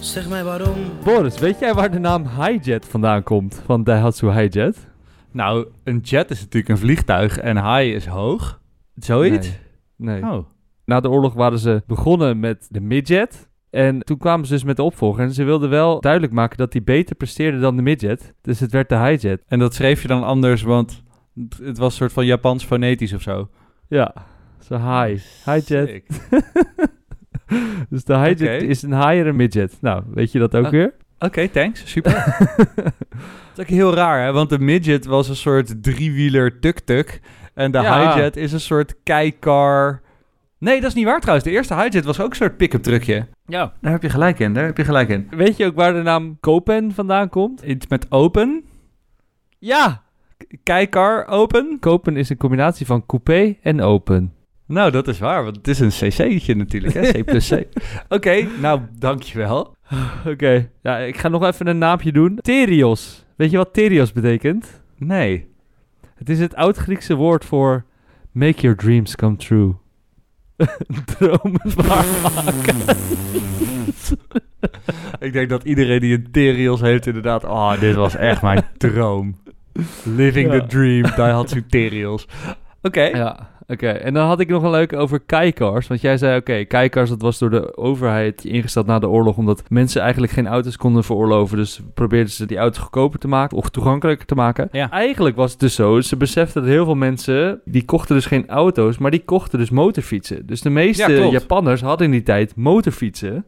[0.00, 0.76] Zeg mij waarom?
[1.04, 3.62] Boris, weet jij waar de naam Hijet vandaan komt?
[3.64, 4.88] Van Daihatsu Hijet?
[5.32, 8.59] Nou, een jet is natuurlijk een vliegtuig en high is hoog.
[9.04, 9.58] Zoiets?
[9.96, 10.22] Nee.
[10.22, 10.46] Oh.
[10.84, 13.48] Na de oorlog waren ze begonnen met de midget.
[13.70, 15.22] En toen kwamen ze dus met de opvolger.
[15.24, 18.34] En ze wilden wel duidelijk maken dat die beter presteerde dan de midget.
[18.42, 19.42] Dus het werd de hijet.
[19.46, 21.02] En dat schreef je dan anders, want
[21.62, 23.48] het- was een soort van Japans fonetisch of zo.
[23.88, 24.14] Ja,
[24.60, 25.22] zo high.
[25.64, 26.06] Sick.
[27.88, 28.50] Dus de Oké.
[28.56, 29.76] is een higher midget.
[29.80, 30.70] Nou, weet je dat ook Ah.
[30.70, 30.94] weer?
[31.18, 31.90] Oké, thanks.
[31.90, 32.12] Super.
[32.76, 32.92] dat
[33.56, 34.32] is ook heel raar, hè?
[34.32, 37.20] Want de midget was een soort driewieler tuk-tuk.
[37.60, 38.12] En de Ja.
[38.14, 40.00] hijet is een soort kijkar.
[40.58, 41.46] Nee, dat is niet waar trouwens.
[41.48, 43.26] De eerste hijet was ook een soort pick-up truckje.
[43.46, 43.72] Ja.
[43.80, 45.26] Daar heb je gelijk in, daar heb je gelijk in.
[45.30, 47.62] Weet je ook waar de naam Copen vandaan komt?
[47.62, 48.64] Iets met open.
[49.58, 50.02] Ja!
[50.62, 51.76] Kijkar open.
[51.80, 54.32] Copen is een combinatie van coupé en open.
[54.66, 57.00] Nou, dat is waar, want het is een cc'tje natuurlijk, hè?
[57.12, 57.66] C plus C.
[58.08, 59.74] Oké, nou, dankjewel.
[60.32, 62.38] Oké, ja, ik ga nog even een naampje doen.
[62.42, 63.24] Terios.
[63.36, 64.82] Weet je wat Terios betekent?
[64.96, 65.48] Nee.
[66.20, 67.84] Het is het oud-Griekse woord voor
[68.32, 69.74] make your dreams come true.
[71.16, 72.76] Dromen waarmaken.
[75.20, 77.44] Ik denk dat iedereen die een Terios heeft inderdaad...
[77.44, 79.38] Oh, dit was echt mijn droom.
[80.04, 80.60] Living Ja.
[80.60, 82.28] the dream, Daihatsu Terios.
[82.82, 83.02] Oké.
[83.02, 83.48] Ja.
[83.70, 85.86] Oké, en dan had ik nog een leuke over Kaikars.
[85.86, 89.36] Want jij zei, oké, Kaikars, dat was door de overheid ingesteld na de oorlog...
[89.36, 91.56] omdat mensen eigenlijk geen auto's konden veroorloven.
[91.56, 94.68] Dus probeerden ze die auto's goedkoper te maken of toegankelijker te maken.
[94.72, 94.90] Ja.
[94.90, 97.60] Eigenlijk was het dus zo, ze beseften dat heel veel mensen...
[97.64, 100.46] die kochten dus geen auto's, maar die kochten dus motorfietsen.
[100.46, 101.30] Dus de meeste Ja.
[101.30, 103.44] Japanners hadden in die tijd motorfietsen...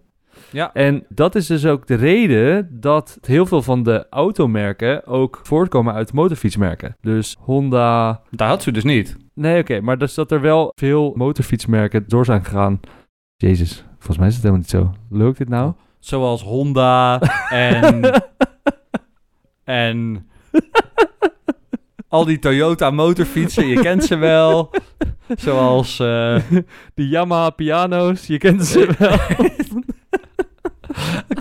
[0.53, 0.73] Ja.
[0.73, 5.95] En dat is dus ook de reden dat heel veel van de automerken ook voortkomen
[5.95, 6.97] uit motorfietsmerken.
[7.01, 8.21] Dus Honda.
[8.31, 9.17] Daar had ze dus niet.
[9.35, 12.81] Nee, oké, maar dus dat er wel veel motorfietsmerken door zijn gegaan.
[13.37, 14.93] Jezus, volgens mij is het helemaal niet zo.
[15.11, 15.73] Lukt dit nou?
[15.99, 18.01] Zoals Honda en...
[19.65, 20.27] en...
[22.09, 24.71] Al die Toyota motorfietsen, je kent ze wel.
[25.37, 25.99] Zoals...
[25.99, 26.37] eh,
[26.95, 29.19] Die Yamaha piano's, je kent ze wel.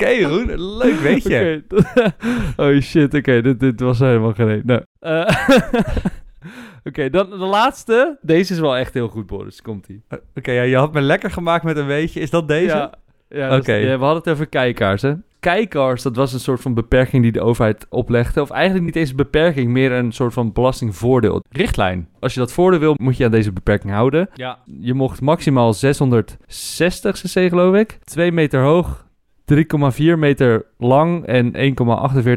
[0.02, 1.64] Oké, Jeroen, leuk weet je.
[2.58, 4.62] Oh shit, oké, dit, dit was helemaal geen...
[4.66, 5.28] Nou, eh,
[6.88, 8.18] oké, dan de laatste.
[8.22, 9.62] Deze is wel echt heel goed, Boris.
[9.62, 10.04] Komt-ie.
[10.36, 12.20] Oké, ja, je had me lekker gemaakt met een weetje.
[12.20, 12.66] Is dat deze?
[12.76, 12.94] Ja,
[13.30, 13.74] ja, dat is- Oké.
[13.74, 15.14] ja, we hadden het over kijkaars, hè?
[15.40, 18.42] Kijkaars, dat was een soort van beperking die de overheid oplegde.
[18.42, 21.44] Of eigenlijk niet eens een beperking, meer een soort van belastingvoordeel.
[21.50, 22.08] Richtlijn.
[22.20, 24.30] Als je dat voordeel wil, moet je aan deze beperking houden.
[24.34, 24.58] Ja.
[24.66, 27.98] Je mocht maximaal 660 cc, geloof ik.
[28.04, 29.06] 2 meter hoog,
[29.54, 31.56] 3,4 meter lang en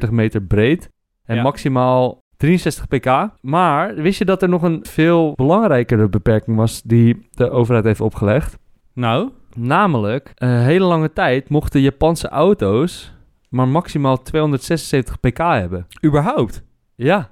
[0.07, 0.88] 1,48 meter breed.
[1.24, 1.42] En Ja.
[1.42, 3.29] maximaal 63 pk.
[3.40, 8.00] Maar wist je dat er nog een veel belangrijkere beperking was die de overheid heeft
[8.00, 8.59] opgelegd?
[8.94, 9.31] Nou?
[9.57, 13.12] Namelijk, een hele lange tijd mochten Japanse auto's
[13.48, 15.87] maar maximaal 276 pk hebben.
[16.05, 16.62] Überhaupt?
[16.94, 17.31] Ja.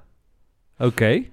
[0.77, 1.23] Oké.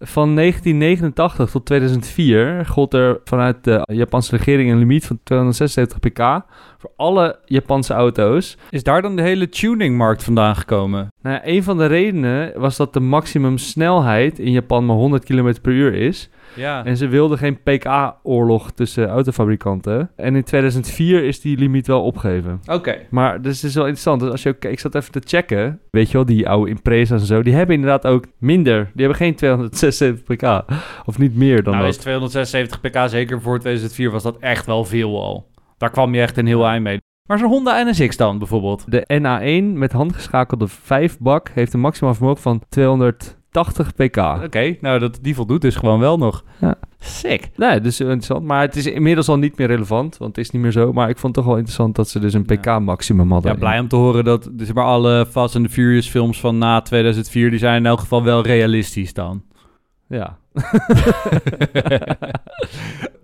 [0.00, 6.42] Van 1989 tot 2004 gold er vanuit de Japanse regering een limiet van 276 pk
[6.78, 8.56] voor alle Japanse auto's.
[8.70, 11.12] Is daar dan de hele tuningmarkt vandaan gekomen?
[11.22, 15.54] Nou een van de redenen was dat de maximum snelheid in Japan maar 100 km
[15.62, 16.30] per uur is.
[16.58, 16.84] Ja.
[16.84, 20.10] En ze wilden geen pk-oorlog tussen autofabrikanten.
[20.16, 22.60] En in 2004 is die limiet wel opgegeven.
[22.66, 22.96] Oké.
[23.10, 24.20] Maar dus het is wel interessant.
[24.20, 25.80] Dus als je ook, ik zat even te checken.
[25.90, 27.42] Weet je wel, die oude Impreza's en zo.
[27.42, 28.90] Die hebben inderdaad ook minder.
[28.94, 30.64] Die hebben geen 276 pk.
[31.04, 31.94] Of niet meer dan nou dat.
[31.94, 35.50] is 276 pk, zeker voor 2004, was dat echt wel veel al.
[35.78, 36.98] Daar kwam je echt een heel eind mee.
[37.28, 38.84] Maar zo'n Honda NSX dan bijvoorbeeld?
[38.86, 42.62] De NA1 met handgeschakelde 5-bak heeft een maximaal vermogen van
[43.50, 44.44] 280 pk.
[44.44, 46.44] Oké, nou dat, die voldoet dus gewoon wel nog.
[46.60, 46.74] Ja.
[47.00, 47.48] Sick.
[47.56, 48.44] Nee, dus interessant.
[48.44, 50.92] Maar het is inmiddels al niet meer relevant, want het is niet meer zo.
[50.92, 53.52] Maar ik vond het toch wel interessant dat ze dus een pk-maximum hadden.
[53.52, 56.58] Ja, blij om te horen dat dus maar alle Fast and the Furious films van
[56.58, 59.42] na 2004, die zijn in elk geval wel realistisch dan.
[60.08, 60.38] Ja.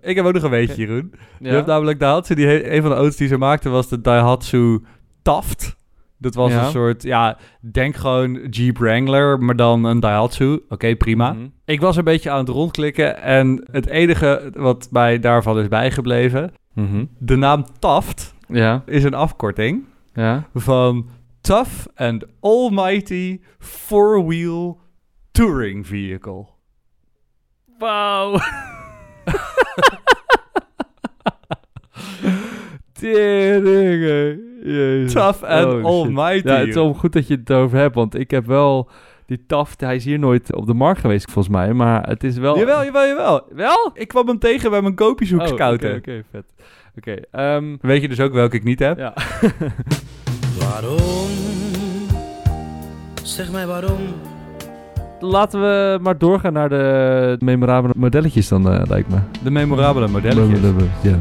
[0.01, 1.13] Ik heb ook nog een weetje, Jeroen.
[1.39, 4.01] Je hebt namelijk Daihatsu, die he- een van de auto's die ze maakten was de
[4.01, 4.83] Daihatsu
[5.21, 5.77] Taft.
[6.25, 6.65] Dat was Ja.
[6.65, 7.37] een soort, ja,
[7.71, 10.59] denk gewoon Jeep Wrangler, maar dan een Daihatsu.
[10.69, 11.33] Oké, prima.
[11.33, 11.45] Mhm.
[11.65, 16.51] Ik was een beetje aan het rondklikken en het enige wat mij daarvan is bijgebleven,
[16.73, 17.05] Mhm.
[17.19, 19.83] de naam Taft Ja, is een afkorting
[20.13, 20.49] ja.
[20.53, 21.09] van
[21.41, 24.79] Tough and Almighty Four-Wheel
[25.31, 26.45] Touring Vehicle.
[27.79, 28.37] Wauw.
[32.93, 34.54] Teringen.
[34.65, 35.13] Jezus.
[35.13, 35.83] Tough and Oh.
[35.83, 36.47] Almighty.
[36.47, 38.89] Ja, het is wel goed dat je het erover hebt, want ik heb wel
[39.25, 39.81] die taft.
[39.81, 41.73] Hij is hier nooit op de markt geweest, volgens mij.
[41.73, 42.57] Maar het is wel...
[42.57, 43.41] Jawel, jawel, jawel.
[43.53, 43.91] Wel?
[43.93, 45.89] Ik kwam hem tegen bij mijn koopjeshoek Oh, scouten.
[45.95, 46.43] Oké, oké, vet.
[46.97, 48.97] Oké, ehm, Weet je dus ook welke ik niet heb?
[48.97, 49.13] ja.
[50.59, 51.27] Waarom?
[53.23, 53.99] Zeg mij waarom?
[55.19, 59.17] Laten we maar doorgaan naar de memorabele modelletjes dan, eh, lijkt me.
[59.43, 60.59] De memorabele modelletjes.
[61.01, 61.19] Ja.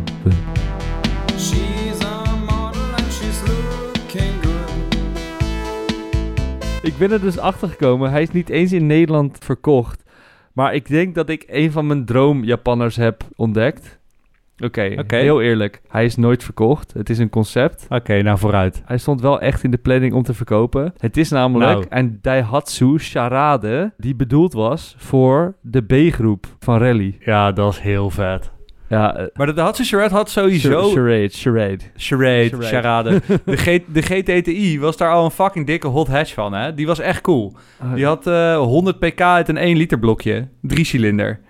[6.84, 8.10] Ik ben er dus achter gekomen.
[8.10, 10.02] Hij is niet eens in Nederland verkocht.
[10.52, 13.98] Maar ik denk dat ik een van mijn droom Japanners heb ontdekt.
[14.64, 15.16] Oké, Oké.
[15.16, 15.80] heel eerlijk.
[15.88, 16.92] Hij is nooit verkocht.
[16.92, 17.86] Het is een concept.
[17.88, 18.82] Oké, nou vooruit.
[18.84, 20.94] Hij stond wel echt in de planning om te verkopen.
[20.98, 21.86] Het is namelijk Nou.
[21.88, 27.16] een Daihatsu Charade die bedoeld was voor de B-groep van Rally.
[27.20, 28.52] Ja, dat is heel vet.
[28.88, 30.82] Ja, eh, Maar de Charade had sowieso...
[30.82, 31.78] Char- charade, charade.
[31.96, 32.66] Charade, Charade.
[32.66, 33.20] charade.
[33.44, 36.74] De, G de GTTI was daar al een fucking dikke hot hatch van, hè?
[36.74, 37.52] Die was echt cool.
[37.94, 40.48] Die had eh 100 pk uit een 1 liter blokje.
[40.62, 41.40] Drie cilinder.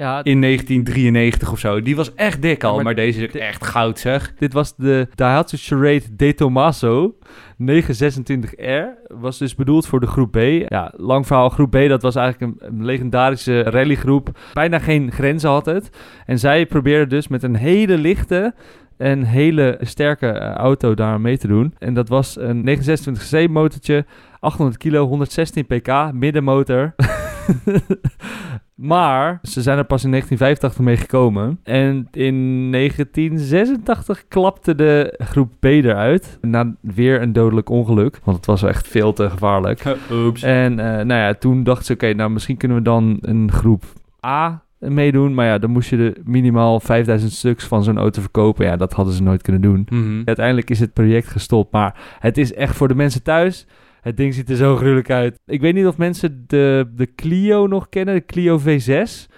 [0.00, 1.82] Ja, In 1993 of zo.
[1.82, 4.34] Die was echt dik al, Ja, maar maar, deze is echt goud, zeg.
[4.38, 7.14] Dit was de Daihatsu Charade De Tomaso
[7.62, 9.08] 926R.
[9.08, 10.38] Was dus bedoeld voor de groep B.
[10.68, 11.48] Ja, lang verhaal.
[11.48, 14.38] Groep B, dat was eigenlijk een, een legendarische rallygroep.
[14.52, 15.90] Bijna geen grenzen had het.
[16.26, 18.54] En zij probeerden dus met een hele lichte
[18.96, 21.74] en hele sterke eh, auto daar mee te doen.
[21.78, 24.04] En dat was een 926C motortje,
[24.40, 26.94] 800 kilo, 116 pk, middenmotor.
[28.74, 31.60] maar ze zijn er pas in 1985 mee gekomen.
[31.62, 36.38] En in 1986 klapte de groep B eruit.
[36.40, 38.20] Na weer een dodelijk ongeluk.
[38.24, 39.96] Want het was echt veel te gevaarlijk.
[40.12, 40.42] Oeps.
[40.42, 43.84] En eh, nou ja, toen dachten ze, oké, nou misschien kunnen we dan een groep
[44.26, 45.34] A meedoen.
[45.34, 48.66] Maar ja, dan moest je er minimaal 5000 stuks van zo'n auto verkopen.
[48.66, 49.86] Ja, dat hadden ze nooit kunnen doen.
[49.90, 50.22] Mhm.
[50.24, 51.72] Uiteindelijk is het project gestopt.
[51.72, 53.66] Maar het is echt voor de mensen thuis.
[54.00, 55.38] Het ding ziet er zo gruwelijk uit.
[55.46, 58.14] Ik weet niet of mensen de, de Clio nog kennen.
[58.14, 58.66] De Clio V6.
[58.86, 59.28] Het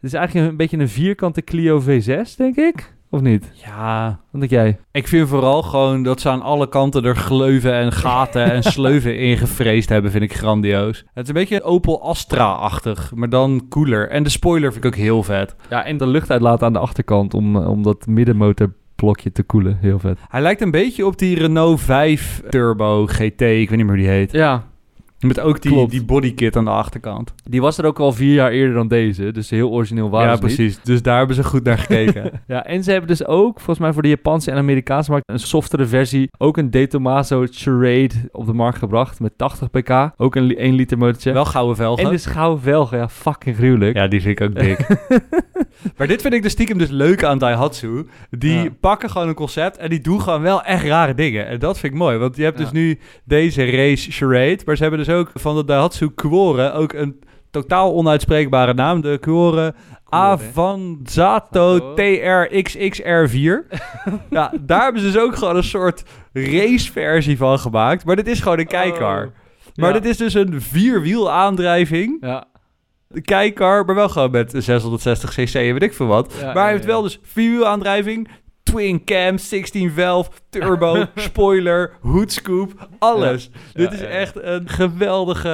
[0.00, 2.94] is eigenlijk een beetje een vierkante Clio V6, denk ik.
[3.12, 3.50] Of niet?
[3.54, 4.78] Ja, Wat denk jij?
[4.92, 9.18] ik vind vooral gewoon dat ze aan alle kanten er gleuven en gaten en sleuven
[9.18, 11.04] ingevreesd hebben, vind ik grandioos.
[11.12, 14.08] Het is een beetje Opel Astra-achtig, maar dan cooler.
[14.08, 15.56] En de spoiler vind ik ook heel vet.
[15.70, 18.06] Ja, en de lucht uitlaten aan de achterkant om, eh, om dat
[19.00, 19.78] middenmotorblokje te koelen.
[19.80, 20.18] Heel vet.
[20.28, 23.96] Hij lijkt een beetje op die Renault 5 Turbo GT, ik weet niet meer hoe
[23.96, 24.32] die heet.
[24.32, 24.69] Ja,
[25.20, 25.90] Met ook die, Klopt.
[25.90, 27.34] die bodykit aan de achterkant.
[27.44, 29.30] die was er ook al vier jaar eerder dan deze.
[29.32, 30.54] Dus heel origineel waren ja, ze niet.
[30.56, 30.80] precies.
[30.82, 32.30] Dus daar hebben ze goed naar gekeken.
[32.46, 35.38] Ja, en ze hebben dus ook, volgens mij voor de Japanse en Amerikaanse markt, een
[35.38, 36.28] softere versie.
[36.38, 40.10] Ook een De Tomaso Charade op de markt gebracht met 80 pk.
[40.16, 41.32] Ook een li- 1 liter motortje.
[41.32, 42.04] Wel gouden velgen.
[42.04, 43.96] en de schouwen velgen, ja, fucking gruwelijk.
[43.96, 44.86] Ja, die vind ik ook dik.
[45.96, 48.06] maar dit vind ik dus stiekem dus leuk aan Daihatsu.
[48.30, 48.68] Die Ja.
[48.80, 51.46] pakken gewoon een concept en die doen gewoon wel echt rare dingen.
[51.46, 54.58] En dat vind ik mooi, want je hebt dus nu deze race charade.
[54.64, 57.20] Maar ze hebben dus ook van de Daihatsu Quore ook een
[57.50, 59.00] totaal onuitspreekbare naam.
[59.00, 59.74] De Quore
[60.08, 61.94] Avanzato Zato.
[61.94, 63.78] TRXXR4.
[64.30, 68.04] ja, daar hebben ze dus ook gewoon een soort raceversie van gemaakt.
[68.04, 69.24] Maar dit is gewoon een.
[69.26, 69.32] Oh.
[69.74, 70.00] Maar Ja.
[70.00, 72.16] dit is dus een vierwiel aandrijving.
[72.20, 72.44] Ja.
[73.08, 73.20] De
[73.86, 76.34] maar wel gewoon met 660 cc en weet ik veel wat.
[76.40, 78.28] Ja, maar hij heeft wel dus vierwielaandrijving,
[78.70, 83.50] twin cam, 16 valve, turbo, spoiler, hoedscoop, alles.
[83.72, 85.48] Dit Ja, is ja, echt een geweldige,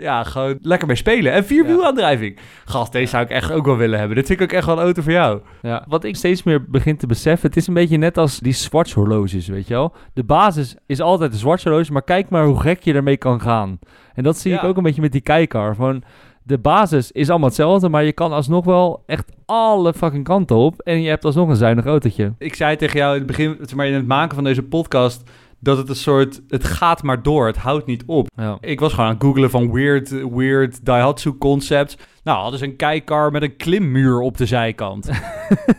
[0.00, 1.32] ja, gewoon lekker mee spelen.
[1.32, 2.38] En vierwielaandrijving.
[2.64, 4.16] Gast, deze zou ik echt ook wel willen hebben.
[4.16, 5.40] Dit vind ik ook echt wel een auto voor jou.
[5.62, 8.52] Ja, wat ik steeds meer begin te beseffen, het is een beetje net als die
[8.52, 9.94] Swatch horloges, weet je wel.
[10.14, 13.40] De basis is altijd een Swatch horloge, maar kijk maar hoe gek je ermee kan
[13.40, 13.78] gaan.
[14.14, 15.74] En dat zie ik ook een beetje met die kijkar.
[15.74, 16.02] Van,
[16.44, 20.80] de basis is allemaal hetzelfde, maar je kan alsnog wel echt alle fucking kanten op.
[20.80, 22.32] En je hebt alsnog een zuinig autootje.
[22.38, 25.30] Ik zei tegen jou in het begin, zeg maar in het maken van deze podcast,
[25.58, 28.28] dat het een soort, het gaat maar door, het houdt niet op.
[28.36, 28.58] Ja.
[28.60, 31.96] Ik was gewoon aan het googlen van weird, weird Daihatsu concepts.
[32.24, 35.08] Nou, hadden ze een kijkar met een klimmuur op de zijkant.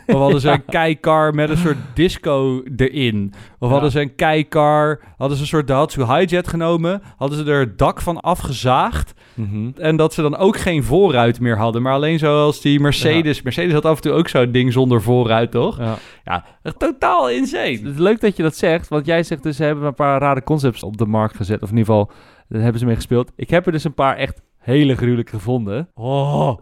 [0.08, 3.34] of hadden ze een kijkar met een soort disco erin.
[3.60, 7.02] Of hadden ze een kijkar, hadden ze een soort Daihatsu Hijet genomen.
[7.18, 9.14] Hadden ze er het dak van afgezaagd.
[9.34, 9.70] Mhm.
[9.76, 11.82] En dat ze dan ook geen voorruit meer hadden.
[11.82, 13.42] Maar alleen zoals die Mercedes.
[13.42, 15.78] Mercedes had af en toe ook zo'n ding zonder voorruit, toch?
[15.78, 15.98] Ja.
[16.24, 16.46] Ja,
[16.78, 17.72] totaal insane.
[17.72, 20.20] Het is leuk dat je dat zegt, want jij zegt dus ze hebben een paar
[20.20, 21.62] rare concepts op de markt gezet.
[21.62, 22.12] Of in ieder geval,
[22.48, 23.32] daar hebben ze mee gespeeld.
[23.36, 25.90] Ik heb er dus een paar echt hele gruwelijk gevonden.
[25.94, 26.58] Oh.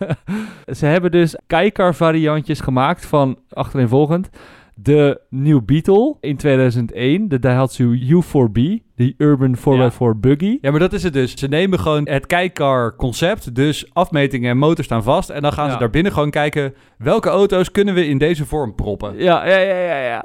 [0.78, 4.30] ze hebben dus kijkar variantjes gemaakt van achtereenvolgend.
[4.74, 8.60] De New Beetle in 2001, de Daihatsu U4B,
[8.96, 10.58] die Urban 4x4 Buggy.
[10.60, 11.34] Ja, maar dat is het dus.
[11.38, 15.30] Ze nemen gewoon het kijkar concept, dus afmetingen en motor staan vast.
[15.30, 15.78] En dan gaan ze Ja.
[15.78, 19.14] daar binnen gewoon kijken welke auto's kunnen we in deze vorm proppen.
[19.16, 19.98] Ja, ja, ja, ja.
[19.98, 20.24] ja.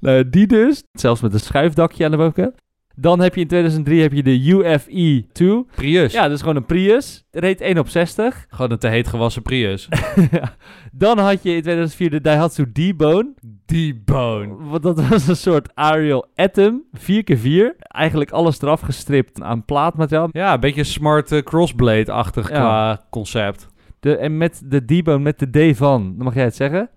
[0.00, 2.54] Nou, die dus, zelfs met een schuifdakje aan de bovenkant.
[2.96, 5.74] Dan heb je in 2003 heb je de UFE2.
[5.74, 6.12] Prius.
[6.12, 7.24] Ja, dat is gewoon een Prius.
[7.30, 8.44] Reed 1 op 60.
[8.48, 9.88] Gewoon een te heet gewassen Prius.
[10.30, 10.54] Ja.
[10.92, 13.34] Dan had je in 2004 de Daihatsu D-Bone.
[13.66, 14.54] D-Bone.
[14.68, 17.76] Want dat was een soort Ariel Atom 4x4.
[17.78, 20.28] Eigenlijk alles eraf gestript aan plaatmateriaal.
[20.32, 22.54] Ja, een beetje smart eh, crossblade-achtig Ja.
[22.56, 23.68] qua concept.
[24.00, 26.88] De, en met de D-Bone, met de D van, dan mag jij het zeggen.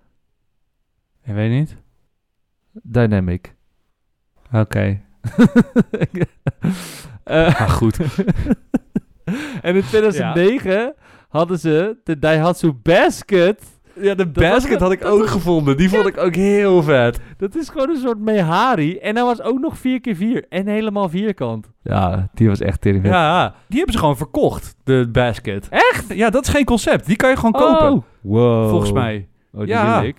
[1.24, 1.76] Ik weet niet.
[2.82, 3.54] Dynamic.
[4.52, 5.00] Oké.
[7.24, 7.98] Eh, Maar goed.
[9.62, 10.94] en in 2009
[11.28, 13.62] hadden ze de Daihatsu Basket.
[14.00, 15.76] Ja, de basket had ik ook was- gevonden.
[15.76, 17.20] Die vond ik ook heel vet.
[17.36, 18.98] Dat is gewoon een soort Mehari.
[18.98, 21.70] En hij was ook nog 4x4 en helemaal vierkant.
[21.82, 23.06] Ja, die was echt tering.
[23.06, 25.68] Ja, die hebben ze gewoon verkocht, de basket.
[25.70, 26.14] Echt?
[26.14, 27.06] Ja, dat is geen concept.
[27.06, 27.92] Die kan je gewoon kopen.
[27.92, 28.68] Oh, wow.
[28.68, 29.28] Volgens mij.
[29.52, 30.02] Oh, die Ja.
[30.02, 30.16] ik.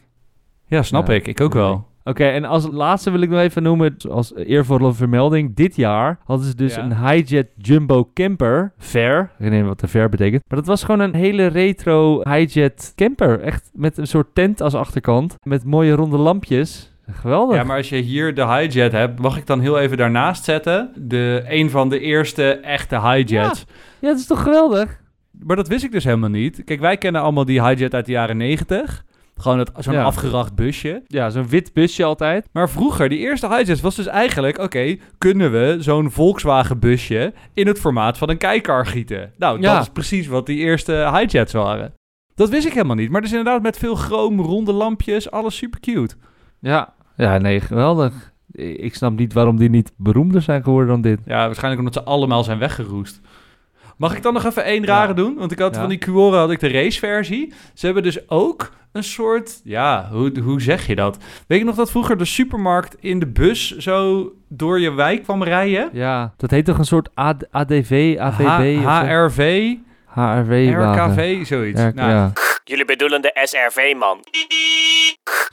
[0.66, 1.14] Ja, snap Ja.
[1.14, 1.28] ik.
[1.28, 1.88] Ik ook wel.
[2.04, 5.56] Oké, en als laatste wil ik nog even noemen, als eervolle vermelding.
[5.56, 6.82] Dit jaar hadden ze dus Ja.
[6.84, 8.74] een Hijet Jumbo Camper.
[8.78, 9.22] Fair.
[9.22, 10.44] Ik weet niet wat de fair betekent.
[10.48, 13.40] Maar dat was gewoon een hele retro Hijet camper.
[13.42, 15.36] Echt met een soort tent als achterkant.
[15.44, 16.94] Met mooie ronde lampjes.
[17.12, 17.56] Geweldig.
[17.56, 20.92] Ja, maar als je hier de hijet hebt, mag ik dan heel even daarnaast zetten?
[20.96, 23.65] De, een van de eerste echte hijets.
[24.00, 25.00] Ja, dat is toch geweldig?
[25.40, 26.63] Maar dat wist ik dus helemaal niet.
[26.65, 29.04] Kijk, wij kennen allemaal die hijet uit de jaren 90.
[29.42, 30.04] Gewoon het- zo'n Ja.
[30.04, 31.04] afgeracht busje.
[31.08, 32.50] Ja, zo'n wit busje altijd.
[32.52, 34.58] Maar vroeger, die eerste highjets was dus eigenlijk...
[34.58, 39.31] Oké, kunnen we zo'n Volkswagen busje in het formaat van een kijkar gieten?
[39.37, 39.73] Nou, Ja.
[39.73, 41.94] dat is precies wat die eerste highjets waren.
[42.35, 43.10] Dat wist ik helemaal niet.
[43.10, 46.15] Maar dus inderdaad met veel chroom, ronde lampjes, alles super cute.
[46.60, 46.94] Ja.
[47.17, 48.13] Ja, nee, geweldig.
[48.52, 51.19] Ik snap niet waarom die niet beroemder zijn geworden dan dit.
[51.25, 53.21] Ja, waarschijnlijk omdat ze allemaal zijn weggeroest.
[54.00, 55.13] Mag ik dan nog even één rare Ja.
[55.13, 55.35] doen?
[55.37, 55.79] Want ik had Ja.
[55.79, 57.54] van die Cuore had ik de raceversie.
[57.73, 59.62] Ze hebben dus ook een soort...
[59.63, 61.17] Ja, hoe, hoe zeg je dat?
[61.47, 65.43] Weet je nog dat vroeger de supermarkt in de bus zo door je wijk kwam
[65.43, 65.89] rijden?
[65.93, 68.83] Ja, dat heet toch een soort AD ADV, AVB?
[68.83, 69.73] H- HRV,
[70.06, 70.73] HRV.
[70.75, 71.81] RKV, zoiets.
[71.81, 72.31] Ja, nou, ja.
[72.63, 74.17] Jullie bedoelen de SRV, man.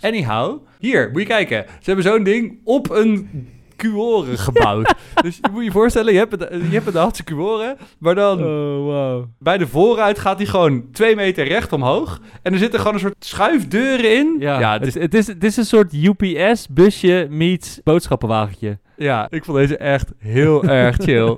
[0.01, 1.65] Anyhow, hier, moet je kijken.
[1.69, 4.95] Ze hebben zo'n ding op een Cuore gebouwd.
[5.23, 9.25] dus je moet je voorstellen, je hebt een, je hebt een maar dan Oh, wow.
[9.39, 12.21] bij de vooruit gaat hij gewoon twee meter recht omhoog.
[12.43, 14.37] En er zitten gewoon een soort schuifdeuren in.
[14.39, 18.79] Ja, ja, het, dus, het, is, het is een soort UPS-busje meets boodschappenwagentje.
[18.97, 21.37] ja, ik vond deze echt heel erg chill.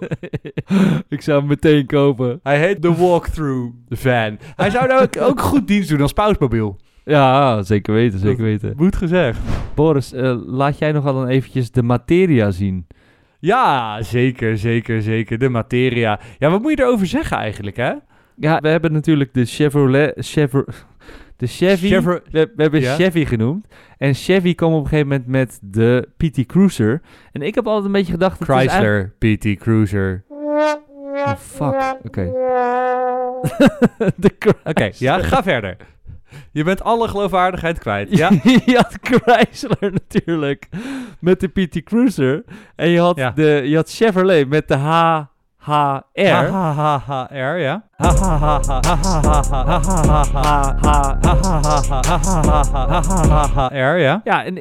[1.08, 2.40] ik zou hem meteen kopen.
[2.42, 4.38] Hij heet de Walkthrough Van.
[4.56, 6.78] Hij zou nou ook, ook goed dienst doen als pausmobiel.
[7.08, 8.72] Ja, zeker weten, zeker weten.
[8.76, 9.38] Moet gezegd.
[9.74, 12.86] Boris, eh, laat jij nogal dan eventjes de materia zien.
[13.38, 15.38] Ja, zeker, zeker, zeker.
[15.38, 16.20] De materia.
[16.38, 17.92] Ja, wat moet je erover zeggen eigenlijk, hè?
[18.36, 20.12] Ja, we hebben natuurlijk de Chevrolet...
[20.16, 20.64] Chevro,
[21.36, 21.86] de Chevy...
[21.88, 22.94] Chevro- we, we hebben Ja.
[22.94, 23.66] Chevy genoemd.
[23.98, 27.00] En Chevy kwam op een gegeven moment met de PT Cruiser.
[27.32, 28.48] En ik heb altijd een beetje gedacht...
[28.48, 30.24] eigenlijk- Chrysler PT Cruiser.
[30.28, 31.96] Oh, fuck.
[32.04, 32.24] Oké.
[34.16, 34.60] de Chrysler.
[34.64, 35.76] Oké, ja, ga verder.
[36.52, 38.16] Je bent alle geloofwaardigheid kwijt.
[38.16, 38.30] Ja?
[38.66, 40.68] je had Chrysler natuurlijk
[41.20, 42.44] met de PT Cruiser.
[42.76, 43.30] En je had, Ja.
[43.30, 44.74] de, je had Chevrolet met de
[45.68, 46.48] HHR.
[46.50, 47.82] HHHR, ja.
[52.76, 54.20] HHHR, ja.
[54.24, 54.56] Ja, en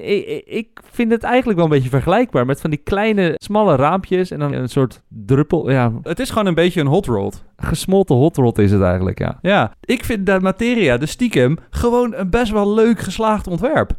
[0.56, 4.40] ik, vind het eigenlijk wel een beetje vergelijkbaar met van die kleine, smalle raampjes en
[4.40, 5.72] dan een soort druppel.
[5.72, 7.44] Ja, Het is gewoon een beetje een hot rod.
[7.58, 9.38] gesmolten hot rod is het eigenlijk, ja.
[9.42, 13.92] Ja, ik vind de materia, de stiekem, gewoon een best wel leuk geslaagd ontwerp.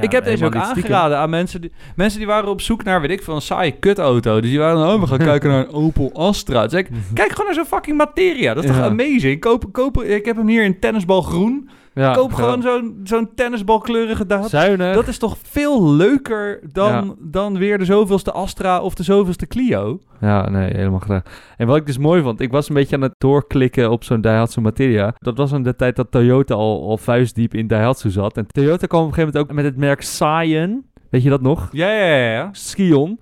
[0.00, 3.10] Ik heb deze ook aangeraden aan mensen die, mensen die waren op zoek naar, weet
[3.10, 4.40] ik veel, een saaie kutauto.
[4.40, 6.62] Dus die waren, oh, we gaan kijken naar een Opel Astra.
[6.62, 6.70] Ik,
[7.14, 8.54] kijk gewoon naar zo'n fucking materia.
[8.54, 9.40] Dat is toch amazing?
[9.40, 11.68] Koop, koop, ik heb hem hier in tennisbalgroen.
[12.02, 14.56] Ja, koop gewoon zo'n zo'n tennisbalkleurige Daihatsu.
[14.56, 14.94] Zuinig.
[14.94, 17.14] Dat is toch veel leuker dan, Ja.
[17.18, 19.98] dan weer de zoveelste Astra of de zoveelste Clio?
[20.20, 21.22] Ja, nee, helemaal graag.
[21.56, 24.20] En wat ik dus mooi vond, ik was een beetje aan het doorklikken op zo'n
[24.20, 25.14] Daihatsu Materia.
[25.18, 28.36] Dat was in de tijd dat Toyota al, al vuistdiep in Daihatsu zat.
[28.36, 30.84] En Toyota kwam op een gegeven moment ook met het merk Scion.
[31.10, 31.68] Weet je dat nog?
[31.72, 32.32] Ja, ja, ja.
[32.32, 33.20] Ja, Skion.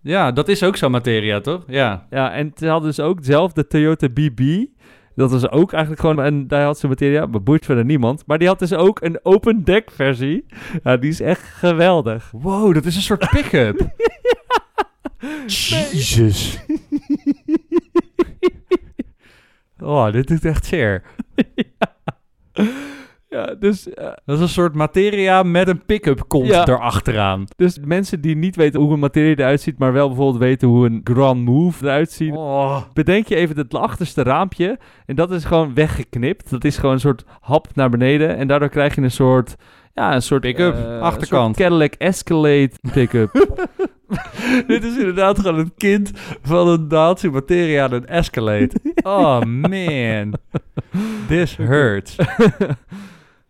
[0.00, 1.64] ja dat is ook zo'n materia, toch?
[1.66, 2.06] Ja.
[2.10, 4.64] Ja, en ze hadden dus ook zelf de Toyota BB.
[5.14, 7.26] Dat was ook eigenlijk gewoon een Daihatsu Materia.
[7.26, 8.22] Maar boeit verder niemand.
[8.26, 10.46] Maar die had dus ook een open deck versie.
[10.82, 12.30] Ja, die is echt geweldig.
[12.30, 13.80] Wow, dat is een soort pick-up.
[15.46, 16.58] Jezus.
[19.82, 21.02] Oh, dit doet echt zeer.
[21.54, 21.96] Ja,
[23.58, 26.66] dus, eh, Dat is een soort materia met een pick-up kont Ja.
[26.66, 27.44] erachteraan.
[27.56, 30.86] dus mensen die niet weten hoe een materie eruit ziet, maar wel bijvoorbeeld weten hoe
[30.86, 32.32] een Grand Move eruit ziet.
[32.32, 32.82] Oh.
[32.92, 34.78] Bedenk je even het achterste raampje.
[35.06, 36.50] En dat is gewoon weggeknipt.
[36.50, 38.36] Dat is gewoon een soort hap naar beneden.
[38.36, 39.54] En daardoor krijg je een soort...
[39.94, 40.40] Ja, een soort...
[40.40, 41.56] Pick-up, een achterkant.
[41.56, 43.30] soort Cadillac Escalade pick-up.
[44.66, 46.10] Dit is inderdaad gewoon het kind
[46.42, 48.70] van een Dacia materia en een Escalade.
[49.02, 50.34] Oh man.
[51.28, 52.16] This hurts.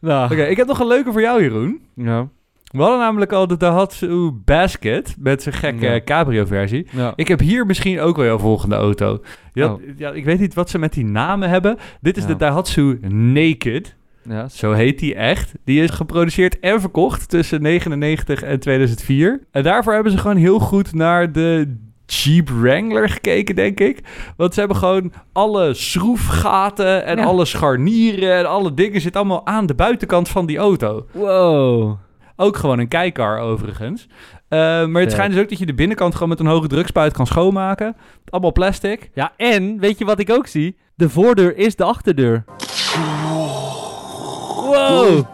[0.02, 1.80] Oké, nou, ik heb nog een leuke voor jou, Jeroen.
[1.94, 2.28] ja.
[2.72, 6.00] We hadden namelijk al de Daihatsu Basket met zijn gekke Ja.
[6.04, 6.86] cabrio-versie.
[6.90, 7.12] ja.
[7.16, 9.20] Ik heb hier misschien ook wel jouw volgende auto.
[9.54, 9.80] Had- Oh.
[9.96, 11.76] ja, ik weet niet wat ze met die namen hebben.
[12.00, 12.28] Dit is Ja.
[12.28, 13.96] de Daihatsu Naked.
[14.28, 14.48] ja.
[14.48, 15.52] Zo heet die echt.
[15.64, 19.40] Die is geproduceerd en verkocht tussen 99 en 2004.
[19.50, 21.76] En daarvoor hebben ze gewoon heel goed naar de
[22.06, 24.00] Jeep Wrangler gekeken, denk ik.
[24.36, 27.24] Want ze hebben gewoon alle schroefgaten en Ja.
[27.24, 31.06] alle scharnieren en alle dingen zitten allemaal aan de buitenkant van die auto.
[31.12, 31.96] Wow.
[32.36, 34.06] Ook gewoon een kijkar overigens.
[34.48, 37.12] Eh, maar het schijnt dus ook dat je de binnenkant gewoon met een hoge drukspuit
[37.12, 37.96] kan schoonmaken.
[38.28, 39.10] Allemaal plastic.
[39.14, 40.76] Ja, en weet je wat ik ook zie?
[40.94, 42.44] De voordeur is de achterdeur.
[44.56, 45.24] Wow.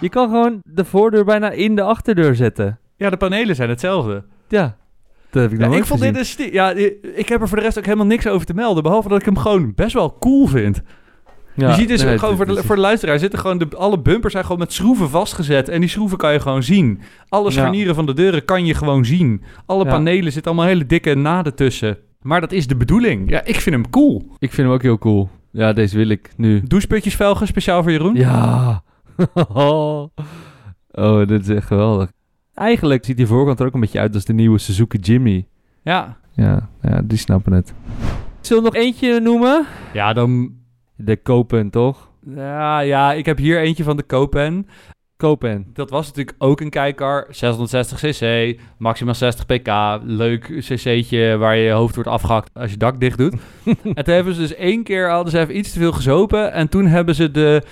[0.00, 2.78] Je kan gewoon de voordeur bijna in de achterdeur zetten.
[2.98, 4.24] Ja, de panelen zijn hetzelfde.
[4.48, 4.76] Ja,
[5.30, 6.14] dat heb ik nog Ja, ik vond gezien.
[6.14, 6.70] dit een Ja,
[7.16, 8.82] ik heb er voor de rest ook helemaal niks over te melden.
[8.82, 10.82] Behalve dat ik hem gewoon best wel cool vind.
[11.54, 13.98] Ja, je ziet dus nee, gewoon voor de, voor de luisteraar zitten gewoon de, alle
[14.00, 15.68] bumpers zijn gewoon met schroeven vastgezet.
[15.68, 17.00] En die schroeven kan je gewoon zien.
[17.28, 17.50] Alle Ja.
[17.50, 19.42] scharnieren van de deuren kan je gewoon zien.
[19.66, 19.90] Alle Ja.
[19.90, 21.98] panelen zitten allemaal hele dikke naden tussen.
[22.22, 23.30] Maar dat is de bedoeling.
[23.30, 24.18] Ja, ik vind hem cool.
[24.38, 25.28] Ik vind hem ook heel cool.
[25.50, 26.60] Ja, deze wil ik nu.
[26.66, 28.14] Doucheputjesvelgen, speciaal voor Jeroen.
[28.14, 28.82] Ja.
[29.52, 32.10] oh, dit is echt geweldig.
[32.58, 35.46] Eigenlijk ziet die voorkant er ook een beetje uit als de nieuwe Suzuki Jimmy.
[35.82, 36.16] Ja.
[36.32, 37.74] Ja, ja die snappen het.
[38.40, 39.66] Zullen we nog eentje noemen?
[39.92, 40.56] Ja, dan...
[40.96, 42.10] De Copen, toch?
[42.34, 44.66] Ja, ja, ik heb hier eentje van de Copen.
[45.22, 45.66] Copen.
[45.72, 47.26] Dat was natuurlijk ook een kijker.
[47.30, 49.68] 660 cc, maximaal 60 pk.
[50.02, 53.34] Leuk cc'tje waar je je hoofd wordt afgehakt als je dak dicht doet.
[53.94, 56.52] en toen hebben ze dus één keer, hadden ze even iets te veel gezopen.
[56.52, 57.62] En toen hebben ze de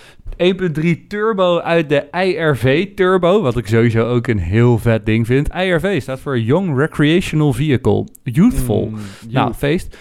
[1.02, 3.42] 1.3 turbo uit de IRV turbo.
[3.42, 5.54] Wat ik sowieso ook een heel vet ding vind.
[5.54, 8.06] IRV staat voor Young Recreational Vehicle.
[8.22, 8.86] Youthful.
[8.86, 9.96] Mm, Nou, feest.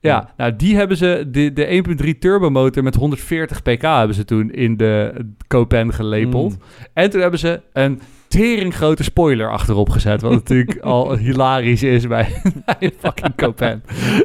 [0.00, 1.82] Ja, nou die hebben ze, de, de
[2.12, 5.14] 1.3 turbo motor met 140 pk hebben ze toen in de
[5.48, 6.52] Copen gelepeld.
[6.52, 6.62] Mm.
[6.92, 10.22] En toen hebben ze een teringgrote spoiler achterop gezet.
[10.22, 12.28] Wat natuurlijk al hilarisch is bij,
[12.64, 13.82] bij een fucking Copen.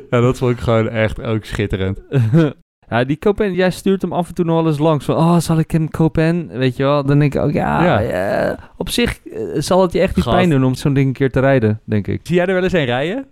[0.10, 2.02] Ja, dat vond ik gewoon echt ook schitterend.
[2.90, 5.06] ja, die Copen, jij stuurt hem af en toe nog wel eens langs.
[5.06, 6.48] Van, oh, zal ik een Copen?
[6.48, 7.06] Weet je wel?
[7.06, 8.00] Dan denk ik ook, ja, Ja.
[8.00, 10.38] ja, op zich eh, zal het je echt niet Gast.
[10.38, 12.20] pijn doen om zo'n ding een keer te rijden, denk ik.
[12.24, 13.26] Zie jij er wel eens een rijden?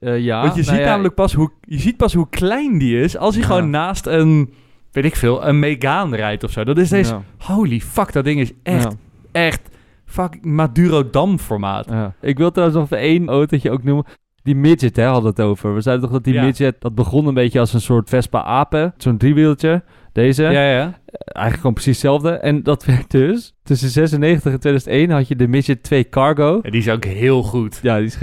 [0.00, 2.78] Eh, ja, Want je nou ziet ja, namelijk pas hoe, je ziet pas hoe klein
[2.78, 3.48] die is als hij Ja.
[3.50, 4.52] gewoon naast een,
[4.92, 6.64] weet ik veel, een Megane rijdt of zo.
[6.64, 8.96] Dat is deze, ja, holy fuck, dat ding is echt,
[9.32, 9.60] echt
[10.04, 11.86] fucking Maduro Dam formaat.
[12.20, 14.04] Ik wil trouwens nog één autootje ook noemen.
[14.42, 15.74] Die midget, hè, hadden het over.
[15.74, 18.92] We zeiden toch dat die midget, dat begon een beetje als een soort Vespa Ape.
[18.96, 19.82] Zo'n driewieltje.
[20.12, 20.42] Deze.
[20.42, 20.98] Ja, ja.
[21.12, 22.30] Eigenlijk gewoon precies hetzelfde.
[22.30, 26.60] En dat werd dus, tussen 96 en 2001 had je de midget 2 Cargo.
[26.62, 27.78] Ja, Die is ook heel goed.
[27.82, 28.18] Ja, die is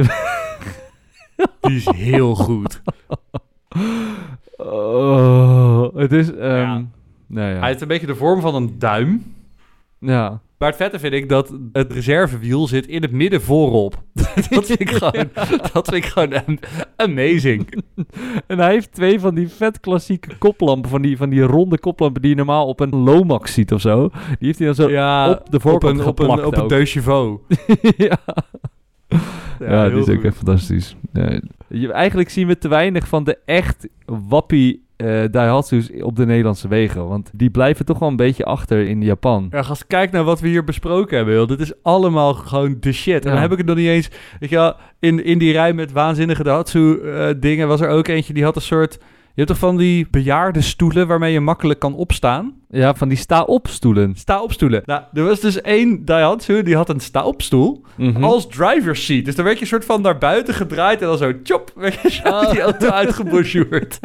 [1.67, 2.81] Die is heel goed.
[4.57, 6.31] Oh, het is...
[6.35, 6.85] ehm Ja.
[7.27, 7.59] Nou ja.
[7.59, 9.33] Hij heeft een beetje de vorm van een duim.
[9.99, 10.41] ja.
[10.57, 14.03] Maar het vette vind ik dat het reservewiel zit in het midden voorop.
[14.49, 15.29] dat vind ik gewoon,
[15.73, 16.59] dat vind ik gewoon am-
[16.95, 17.83] amazing.
[18.47, 22.21] En hij heeft twee van die vet klassieke koplampen, van die, van die ronde koplampen
[22.21, 24.09] die je normaal op een Lomax ziet of zo.
[24.09, 26.61] Die heeft hij dan zo Ja, op de voorkant op een, op een, geplakt op
[26.63, 26.67] een
[28.07, 28.19] ja.
[29.59, 30.23] Ja, die is ook goed.
[30.23, 30.95] echt fantastisch.
[31.13, 36.25] Ja, je, eigenlijk zien we te weinig van de echt wappie eh Daihatsu's op de
[36.25, 37.07] Nederlandse wegen.
[37.07, 39.47] Want die blijven toch wel een beetje achter in Japan.
[39.51, 41.47] Ja, gast, kijk naar wat we hier besproken hebben, joh.
[41.47, 43.23] Dit is allemaal gewoon de shit.
[43.23, 43.31] En Ja.
[43.33, 44.09] dan heb ik het nog niet eens...
[44.39, 48.43] Weet je wel, in, in die rij met waanzinnige Daihatsu-dingen was er ook eentje die
[48.43, 48.99] had een soort...
[49.37, 52.53] Je hebt toch van die bejaarde stoelen waarmee je makkelijk kan opstaan?
[52.69, 54.15] Ja, van die sta-op stoelen.
[54.15, 54.81] Sta-opstoelen.
[54.85, 58.23] Nou, er was dus één Daihatsu, die had een sta-opstoel Mhm.
[58.23, 59.25] als driver's seat.
[59.25, 62.09] Dus dan werd je soort van naar buiten gedraaid en dan zo, chop, werd je
[62.11, 62.51] zo Oh.
[62.51, 63.99] die auto uitgeboucheerd.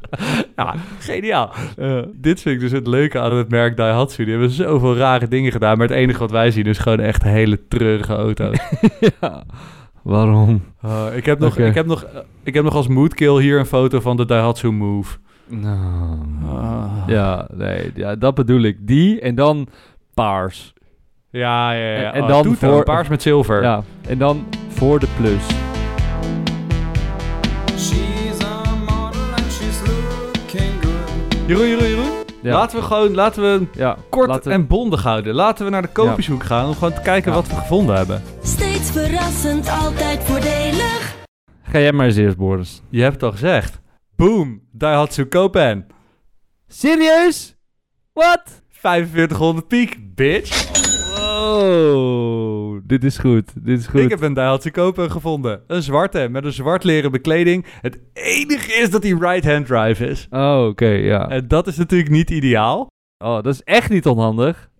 [0.56, 1.52] ja, geniaal.
[1.76, 2.04] Ja.
[2.14, 4.22] Dit vind ik dus het leuke aan het merk Daihatsu.
[4.24, 7.22] Die hebben zoveel rare dingen gedaan, maar het enige wat wij zien is gewoon echt
[7.22, 8.58] hele treurige auto's.
[9.20, 9.44] ja.
[10.06, 10.62] Waarom?
[10.84, 13.66] Uh, ik, heb nog, ik, heb nog, uh, ik heb nog als moodkill hier een
[13.66, 15.16] foto van de Daihatsu Move.
[15.48, 16.84] Nou, Ah.
[17.06, 18.86] Ja, nee, ja, dat bedoel ik.
[18.86, 19.68] Die en dan
[20.14, 20.72] paars.
[21.30, 21.96] Ja, ja, ja.
[21.96, 23.62] En- en Oh, dan toeter, voor- paars met zilver.
[23.62, 25.44] Ja, en dan voor de plus.
[31.46, 32.24] Jeroen, Jeroen, Jeroen.
[32.42, 35.34] Ja, Laten we gewoon, laten we ja kort laten- en bondig houden.
[35.34, 37.36] Laten we naar de koopjeshoek gaan om gewoon te kijken Ja.
[37.36, 38.22] wat we gevonden hebben.
[38.96, 41.16] Verrassend, altijd voordelig.
[41.62, 42.82] Ga jij maar eens eerst, Boris.
[42.88, 43.80] Je hebt het al gezegd.
[44.14, 45.84] Boom, Daihatsu Copan.
[46.66, 47.56] Serieus?
[48.12, 48.62] Wat?
[48.68, 50.70] 4500 piek, bitch.
[51.18, 53.52] Oh, dit is goed.
[53.64, 54.00] Dit is goed.
[54.00, 55.62] Ik heb een Daihatsu Copan gevonden.
[55.66, 57.66] Een zwarte, met een zwart leren bekleding.
[57.80, 60.26] Het enige is dat die right-hand drive is.
[60.30, 61.28] Oh, oké, ja.
[61.28, 62.86] En dat is natuurlijk niet ideaal.
[63.24, 64.70] Oh, dat is echt niet onhandig.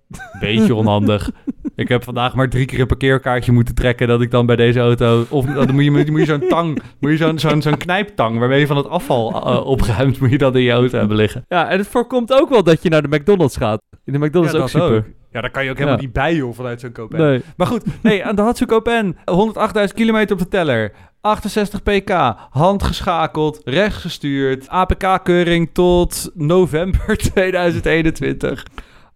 [0.41, 1.31] Beetje onhandig.
[1.77, 4.81] ik heb vandaag maar drie keer een parkeerkaartje moeten trekken dat ik dan bij deze
[4.81, 5.25] auto...
[5.29, 8.61] Of dan moet je, moet je zo'n tang, moet je zo'n zo'n zo'n knijptang waarmee
[8.61, 11.45] je van het afval eh, opruimt, moet je dan in je auto hebben liggen.
[11.49, 13.81] Ja, en het voorkomt ook wel dat je naar de McDonald's gaat.
[14.05, 14.97] In de McDonald's Ja, ook dat super.
[14.97, 15.05] ook.
[15.33, 16.05] Ja, daar kan je ook helemaal Ja.
[16.05, 17.21] niet bij, joh, vanuit zo'n Copan.
[17.21, 17.43] Nee.
[17.57, 19.17] Maar goed, nee, aan de Hatsu Copan.
[19.25, 20.93] 108.000 kilometer op de teller.
[21.21, 22.11] 68 pk,
[22.51, 28.67] handgeschakeld, rechtgestuurd, APK-keuring tot november 2021.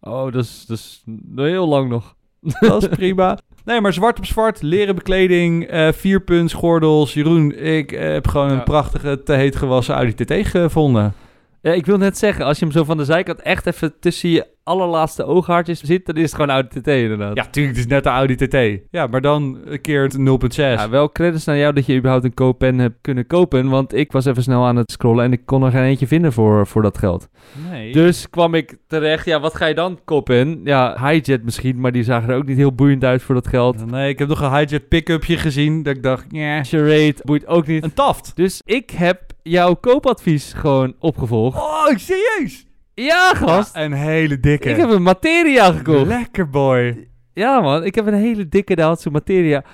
[0.00, 2.14] Oh, dat is, dat is nog heel lang nog.
[2.60, 3.38] Dat is prima.
[3.64, 7.14] Nee, maar zwart op zwart, leren bekleding, eh vierpunts, gordels.
[7.14, 8.52] Jeroen, ik eh, heb gewoon Ja.
[8.54, 11.14] een prachtige, te heet gewassen Audi TT gevonden.
[11.62, 14.28] Ja, ik wil net zeggen, als je hem zo van de zijkant echt even tussen
[14.30, 17.36] je allerlaatste ooghaartjes zit, dan is het gewoon Audi TT inderdaad.
[17.36, 18.80] Ja, tuurlijk, het is net de Audi TT.
[18.90, 20.54] Ja, maar dan een keer het 0.6.
[20.56, 23.68] Ja, wel credits naar jou dat je überhaupt een kooppen hebt kunnen kopen.
[23.68, 26.32] Want ik was even snel aan het scrollen en ik kon er geen eentje vinden
[26.32, 27.28] voor, voor dat geld.
[27.70, 27.92] nee.
[27.92, 30.60] Dus kwam ik terecht, ja, wat ga je dan kopen?
[30.64, 33.90] Ja, Hijet misschien, maar die zagen er ook niet heel boeiend uit voor dat geld.
[33.90, 35.82] Nee, ik heb nog een hijet pick-upje gezien.
[35.82, 37.84] Dat ik dacht, ja, Charade boeit ook niet.
[37.84, 38.32] een taft.
[38.34, 41.56] Dus ik heb jouw koopadvies gewoon opgevolgd.
[41.58, 42.66] Oh serieus?
[42.94, 43.76] Ja, gast.
[43.76, 44.68] een hele dikke.
[44.70, 46.06] ik heb een Materia gekocht.
[46.06, 47.08] Lekker boy.
[47.32, 47.84] Ja, man.
[47.84, 49.64] Ik heb een hele dikke Daihatsu Materia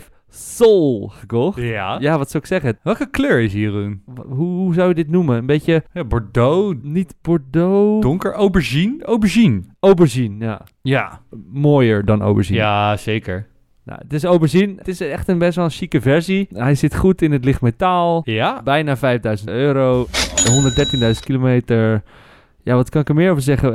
[0.00, 1.60] 1.5 Soul gekocht.
[1.62, 1.96] Ja.
[2.00, 2.78] Ja, wat zou ik zeggen?
[2.82, 3.70] Welke kleur is hier,
[4.28, 5.36] Hoe, hoe zou je dit noemen?
[5.36, 8.02] Een beetje Ja, Bordeaux, niet Bordeaux.
[8.02, 9.04] donker, aubergine.
[9.04, 9.62] Aubergine.
[9.80, 10.60] Aubergine, ja.
[10.82, 11.20] Ja.
[11.52, 12.58] Mooier dan aubergine.
[12.58, 13.46] Ja, zeker.
[13.86, 14.74] Nou, het is aubergine.
[14.76, 16.48] Het is echt een best wel een chique versie.
[16.54, 18.20] Hij zit goed in het lichtmetaal.
[18.24, 18.60] Ja?
[18.64, 20.06] Bijna 5000 euro.
[21.14, 22.02] 113.000 kilometer.
[22.62, 23.72] Ja, wat kan ik er meer over zeggen?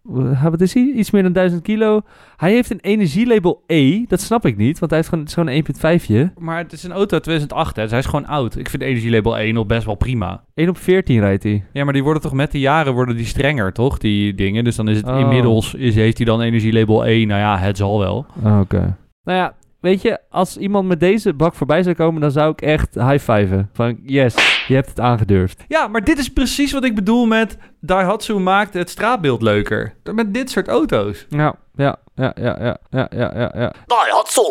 [0.50, 0.92] Wat is hij?
[0.96, 2.02] Iets meer dan 1000 kilo.
[2.38, 4.04] Hij heeft een energielabel E.
[4.08, 6.00] Dat snap ik niet, want hij heeft gewoon, het is gewoon een
[6.30, 6.34] 1.5'tje.
[6.44, 7.82] Maar het is een auto uit 2008, hè.
[7.82, 8.56] Dus hij is gewoon oud.
[8.58, 10.44] Ik vind energielabel 1 nog best wel prima.
[10.54, 11.64] 1 op 14 rijdt hij.
[11.74, 13.98] Ja, maar die worden toch met de jaren worden die strenger, toch?
[13.98, 14.64] Die dingen.
[14.64, 15.20] Dus dan is het Oh.
[15.20, 17.28] inmiddels, is, heeft hij dan energielabel 1.
[17.28, 18.26] Nou ja, het zal wel.
[18.44, 18.98] Oh, Oké.
[19.24, 22.62] Nou ja, weet je, als iemand met deze bak voorbij zou komen, dan zou ik
[22.62, 23.70] echt high-fiven.
[23.74, 25.64] Van, yes, je hebt het aangedurfd.
[25.68, 29.94] Ja, maar dit is precies wat ik bedoel met Daihatsu maakt het straatbeeld leuker.
[30.14, 31.26] Met dit soort auto's.
[31.30, 33.74] Ja, ja, ja, ja, ja, ja, ja, ja.
[33.86, 34.42] Daihatsu!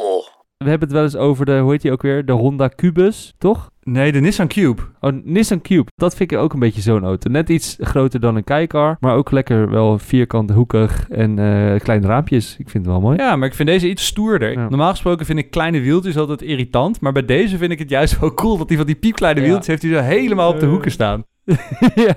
[0.56, 2.24] We hebben het wel eens over de, hoe heet die ook weer?
[2.24, 3.70] De Honda Cubus, toch?
[3.92, 4.82] Nee, de Nissan Cube.
[5.00, 5.90] Oh, Nissan Cube.
[5.94, 7.30] Dat vind ik ook een beetje zo'n auto.
[7.30, 12.06] Net iets groter dan een Kijkar, maar ook lekker wel vierkant, hoekig en eh, kleine
[12.06, 12.56] raampjes.
[12.58, 13.16] Ik vind het wel mooi.
[13.16, 14.52] Ja, maar ik vind deze iets stoerder.
[14.52, 14.68] Ja.
[14.68, 17.00] Normaal gesproken vind ik kleine wieltjes altijd irritant.
[17.00, 19.46] Maar bij deze vind ik het juist wel cool dat hij van die piepkleine Ja.
[19.46, 21.24] wieltjes heeft hij zo helemaal op de hoeken staan.
[21.94, 22.14] ja.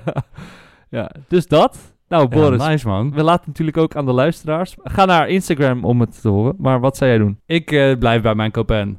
[0.90, 1.94] ja, dus dat.
[2.08, 3.12] Nou, Boris, Ja, nice man.
[3.12, 4.74] we laten natuurlijk ook aan de luisteraars.
[4.82, 6.54] Ga naar Instagram om het te horen.
[6.58, 7.38] Maar wat zou jij doen?
[7.46, 8.98] Ik eh, blijf bij mijn Copan.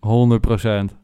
[0.00, 1.03] 100%.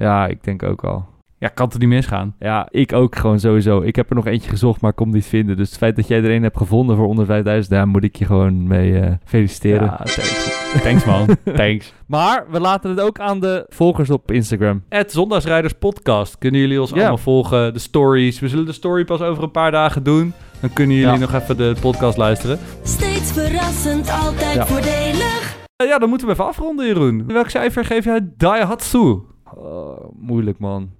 [0.00, 1.08] Ja, ik denk ook wel.
[1.38, 2.34] Ja, kan het niet misgaan.
[2.38, 3.80] Ja, ik ook gewoon sowieso.
[3.80, 5.56] Ik heb er nog eentje gezocht, maar ik kon niet vinden.
[5.56, 8.16] Dus het feit dat jij er een hebt gevonden voor onder 5000, daar moet ik
[8.16, 9.84] je gewoon mee eh, feliciteren.
[9.86, 10.48] Ja, thanks.
[10.82, 11.36] thanks man.
[11.54, 11.92] thanks.
[12.06, 14.82] Maar we laten het ook aan de volgers op Instagram.
[14.88, 16.38] Het Zondagsrijders podcast.
[16.38, 17.72] Kunnen jullie ons allemaal volgen?
[17.72, 18.40] De stories.
[18.40, 20.32] We zullen de story pas over een paar dagen doen.
[20.60, 21.18] Dan kunnen jullie Ja.
[21.18, 22.58] nog even de podcast luisteren.
[22.82, 24.66] Steeds verrassend, altijd Ja.
[24.66, 25.56] voordelig.
[25.76, 27.24] Eh, ja, dan moeten we even afronden, Jeroen.
[27.26, 29.18] Welk cijfer geef jij Daihatsu?
[29.56, 30.90] Oh, moeilijk man.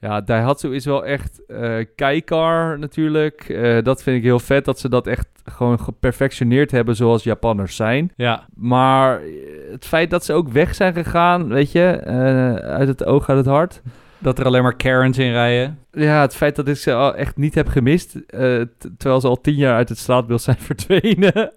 [0.00, 3.48] Ja, Daihatsu is wel echt eh Kijkar natuurlijk.
[3.48, 7.76] Eh, dat vind ik heel vet dat ze dat echt gewoon geperfectioneerd hebben zoals Japanners
[7.76, 8.12] zijn.
[8.16, 8.46] Ja.
[8.54, 9.28] Maar eh,
[9.70, 13.38] het feit dat ze ook weg zijn gegaan, weet je, eh, uit het oog, uit
[13.38, 13.82] het hart.
[14.18, 15.78] Dat er alleen maar Karens in rijden.
[15.92, 18.60] Ja, het feit dat ik ze al echt niet heb gemist, eh,
[18.96, 21.52] terwijl ze al tien jaar uit het straatbeeld zijn verdwenen.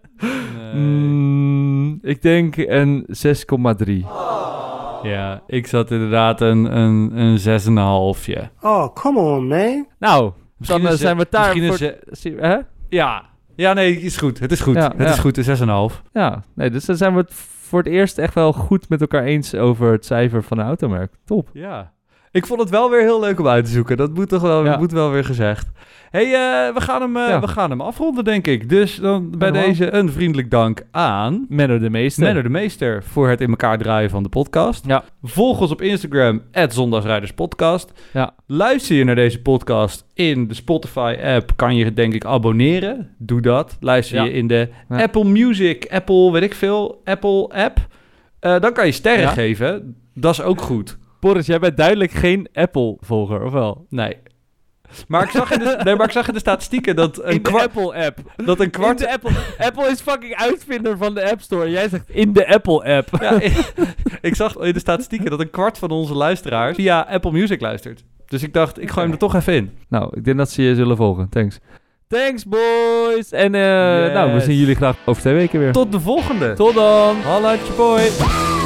[0.74, 4.06] Mm, ik denk een 6,3.
[5.04, 8.50] Ja, ik zat inderdaad een, een, een 6,5.
[8.62, 9.88] Oh, come on, man.
[10.00, 11.88] Nou, Misschien dan eh, zijn we daar misschien voor...
[11.88, 12.58] een Zie- Hè?
[12.90, 13.30] Ja.
[13.56, 14.40] Ja, nee, is goed.
[14.40, 14.76] Het is goed.
[14.76, 15.14] Ja, het ja.
[15.14, 16.02] is goed, een 6,5.
[16.14, 19.24] Ja, nee, dus dan zijn we het voor het eerst echt wel goed met elkaar
[19.24, 21.14] eens over het cijfer van een automerk.
[21.26, 21.50] Top.
[21.54, 21.92] Ja.
[22.32, 23.98] Ik vond het wel weer heel leuk om uit te zoeken.
[23.98, 24.78] Dat moet toch wel, Ja.
[24.78, 25.68] moet wel weer gezegd.
[26.10, 27.40] hey, eh, we, gaan hem, eh, Ja.
[27.40, 28.70] we gaan hem afronden, denk ik.
[28.70, 29.68] Dus dan bij Helemaal.
[29.70, 31.46] deze een vriendelijk dank aan...
[31.50, 32.22] Menno de meeste.
[32.22, 34.86] Menno de Meester voor het in elkaar draaien van de podcast.
[34.86, 35.04] Ja.
[35.24, 37.92] Volg ons op Instagram, Zondagsrijderspodcast.
[38.14, 38.34] Ja.
[38.48, 43.16] Luister je naar deze podcast in de Spotify-app, kan je denk ik abonneren.
[43.18, 43.78] Doe dat.
[43.80, 44.24] Luister Ja.
[44.24, 44.70] je in de.
[44.90, 47.78] Apple Music, Apple, weet ik veel, Apple-app.
[48.40, 49.96] Eh, dan kan je sterren geven.
[50.14, 50.98] Dat is ook goed.
[51.22, 53.86] Boris, jij bent duidelijk geen Apple-volger, of wel?
[53.90, 54.18] Nee.
[55.08, 57.34] Maar ik zag in de, nee, maar ik zag in de statistieken dat een, in
[57.44, 58.20] de kwart, Apple-app.
[58.46, 59.00] dat een kwart...
[59.02, 59.32] In de Apple...
[59.58, 61.70] Apple is fucking uitvinder van de App Store.
[61.70, 63.08] Jij zegt in de Apple-app.
[63.22, 63.72] Ja, ik,
[64.22, 68.04] ik zag in de statistieken dat een kwart van onze luisteraars via Apple Music luistert.
[68.26, 69.72] Dus ik dacht, ik gooi hem er toch even in.
[69.90, 71.30] Nou, ik denk dat ze je zullen volgen.
[71.30, 71.60] Thanks.
[72.08, 73.32] Thanks, boys.
[73.32, 74.14] En eh, Yes.
[74.14, 75.72] nou, we zien jullie graag over twee weken weer.
[75.72, 76.54] Tot de volgende.
[76.54, 77.16] Tot dan.
[77.22, 78.61] Hallo, boy.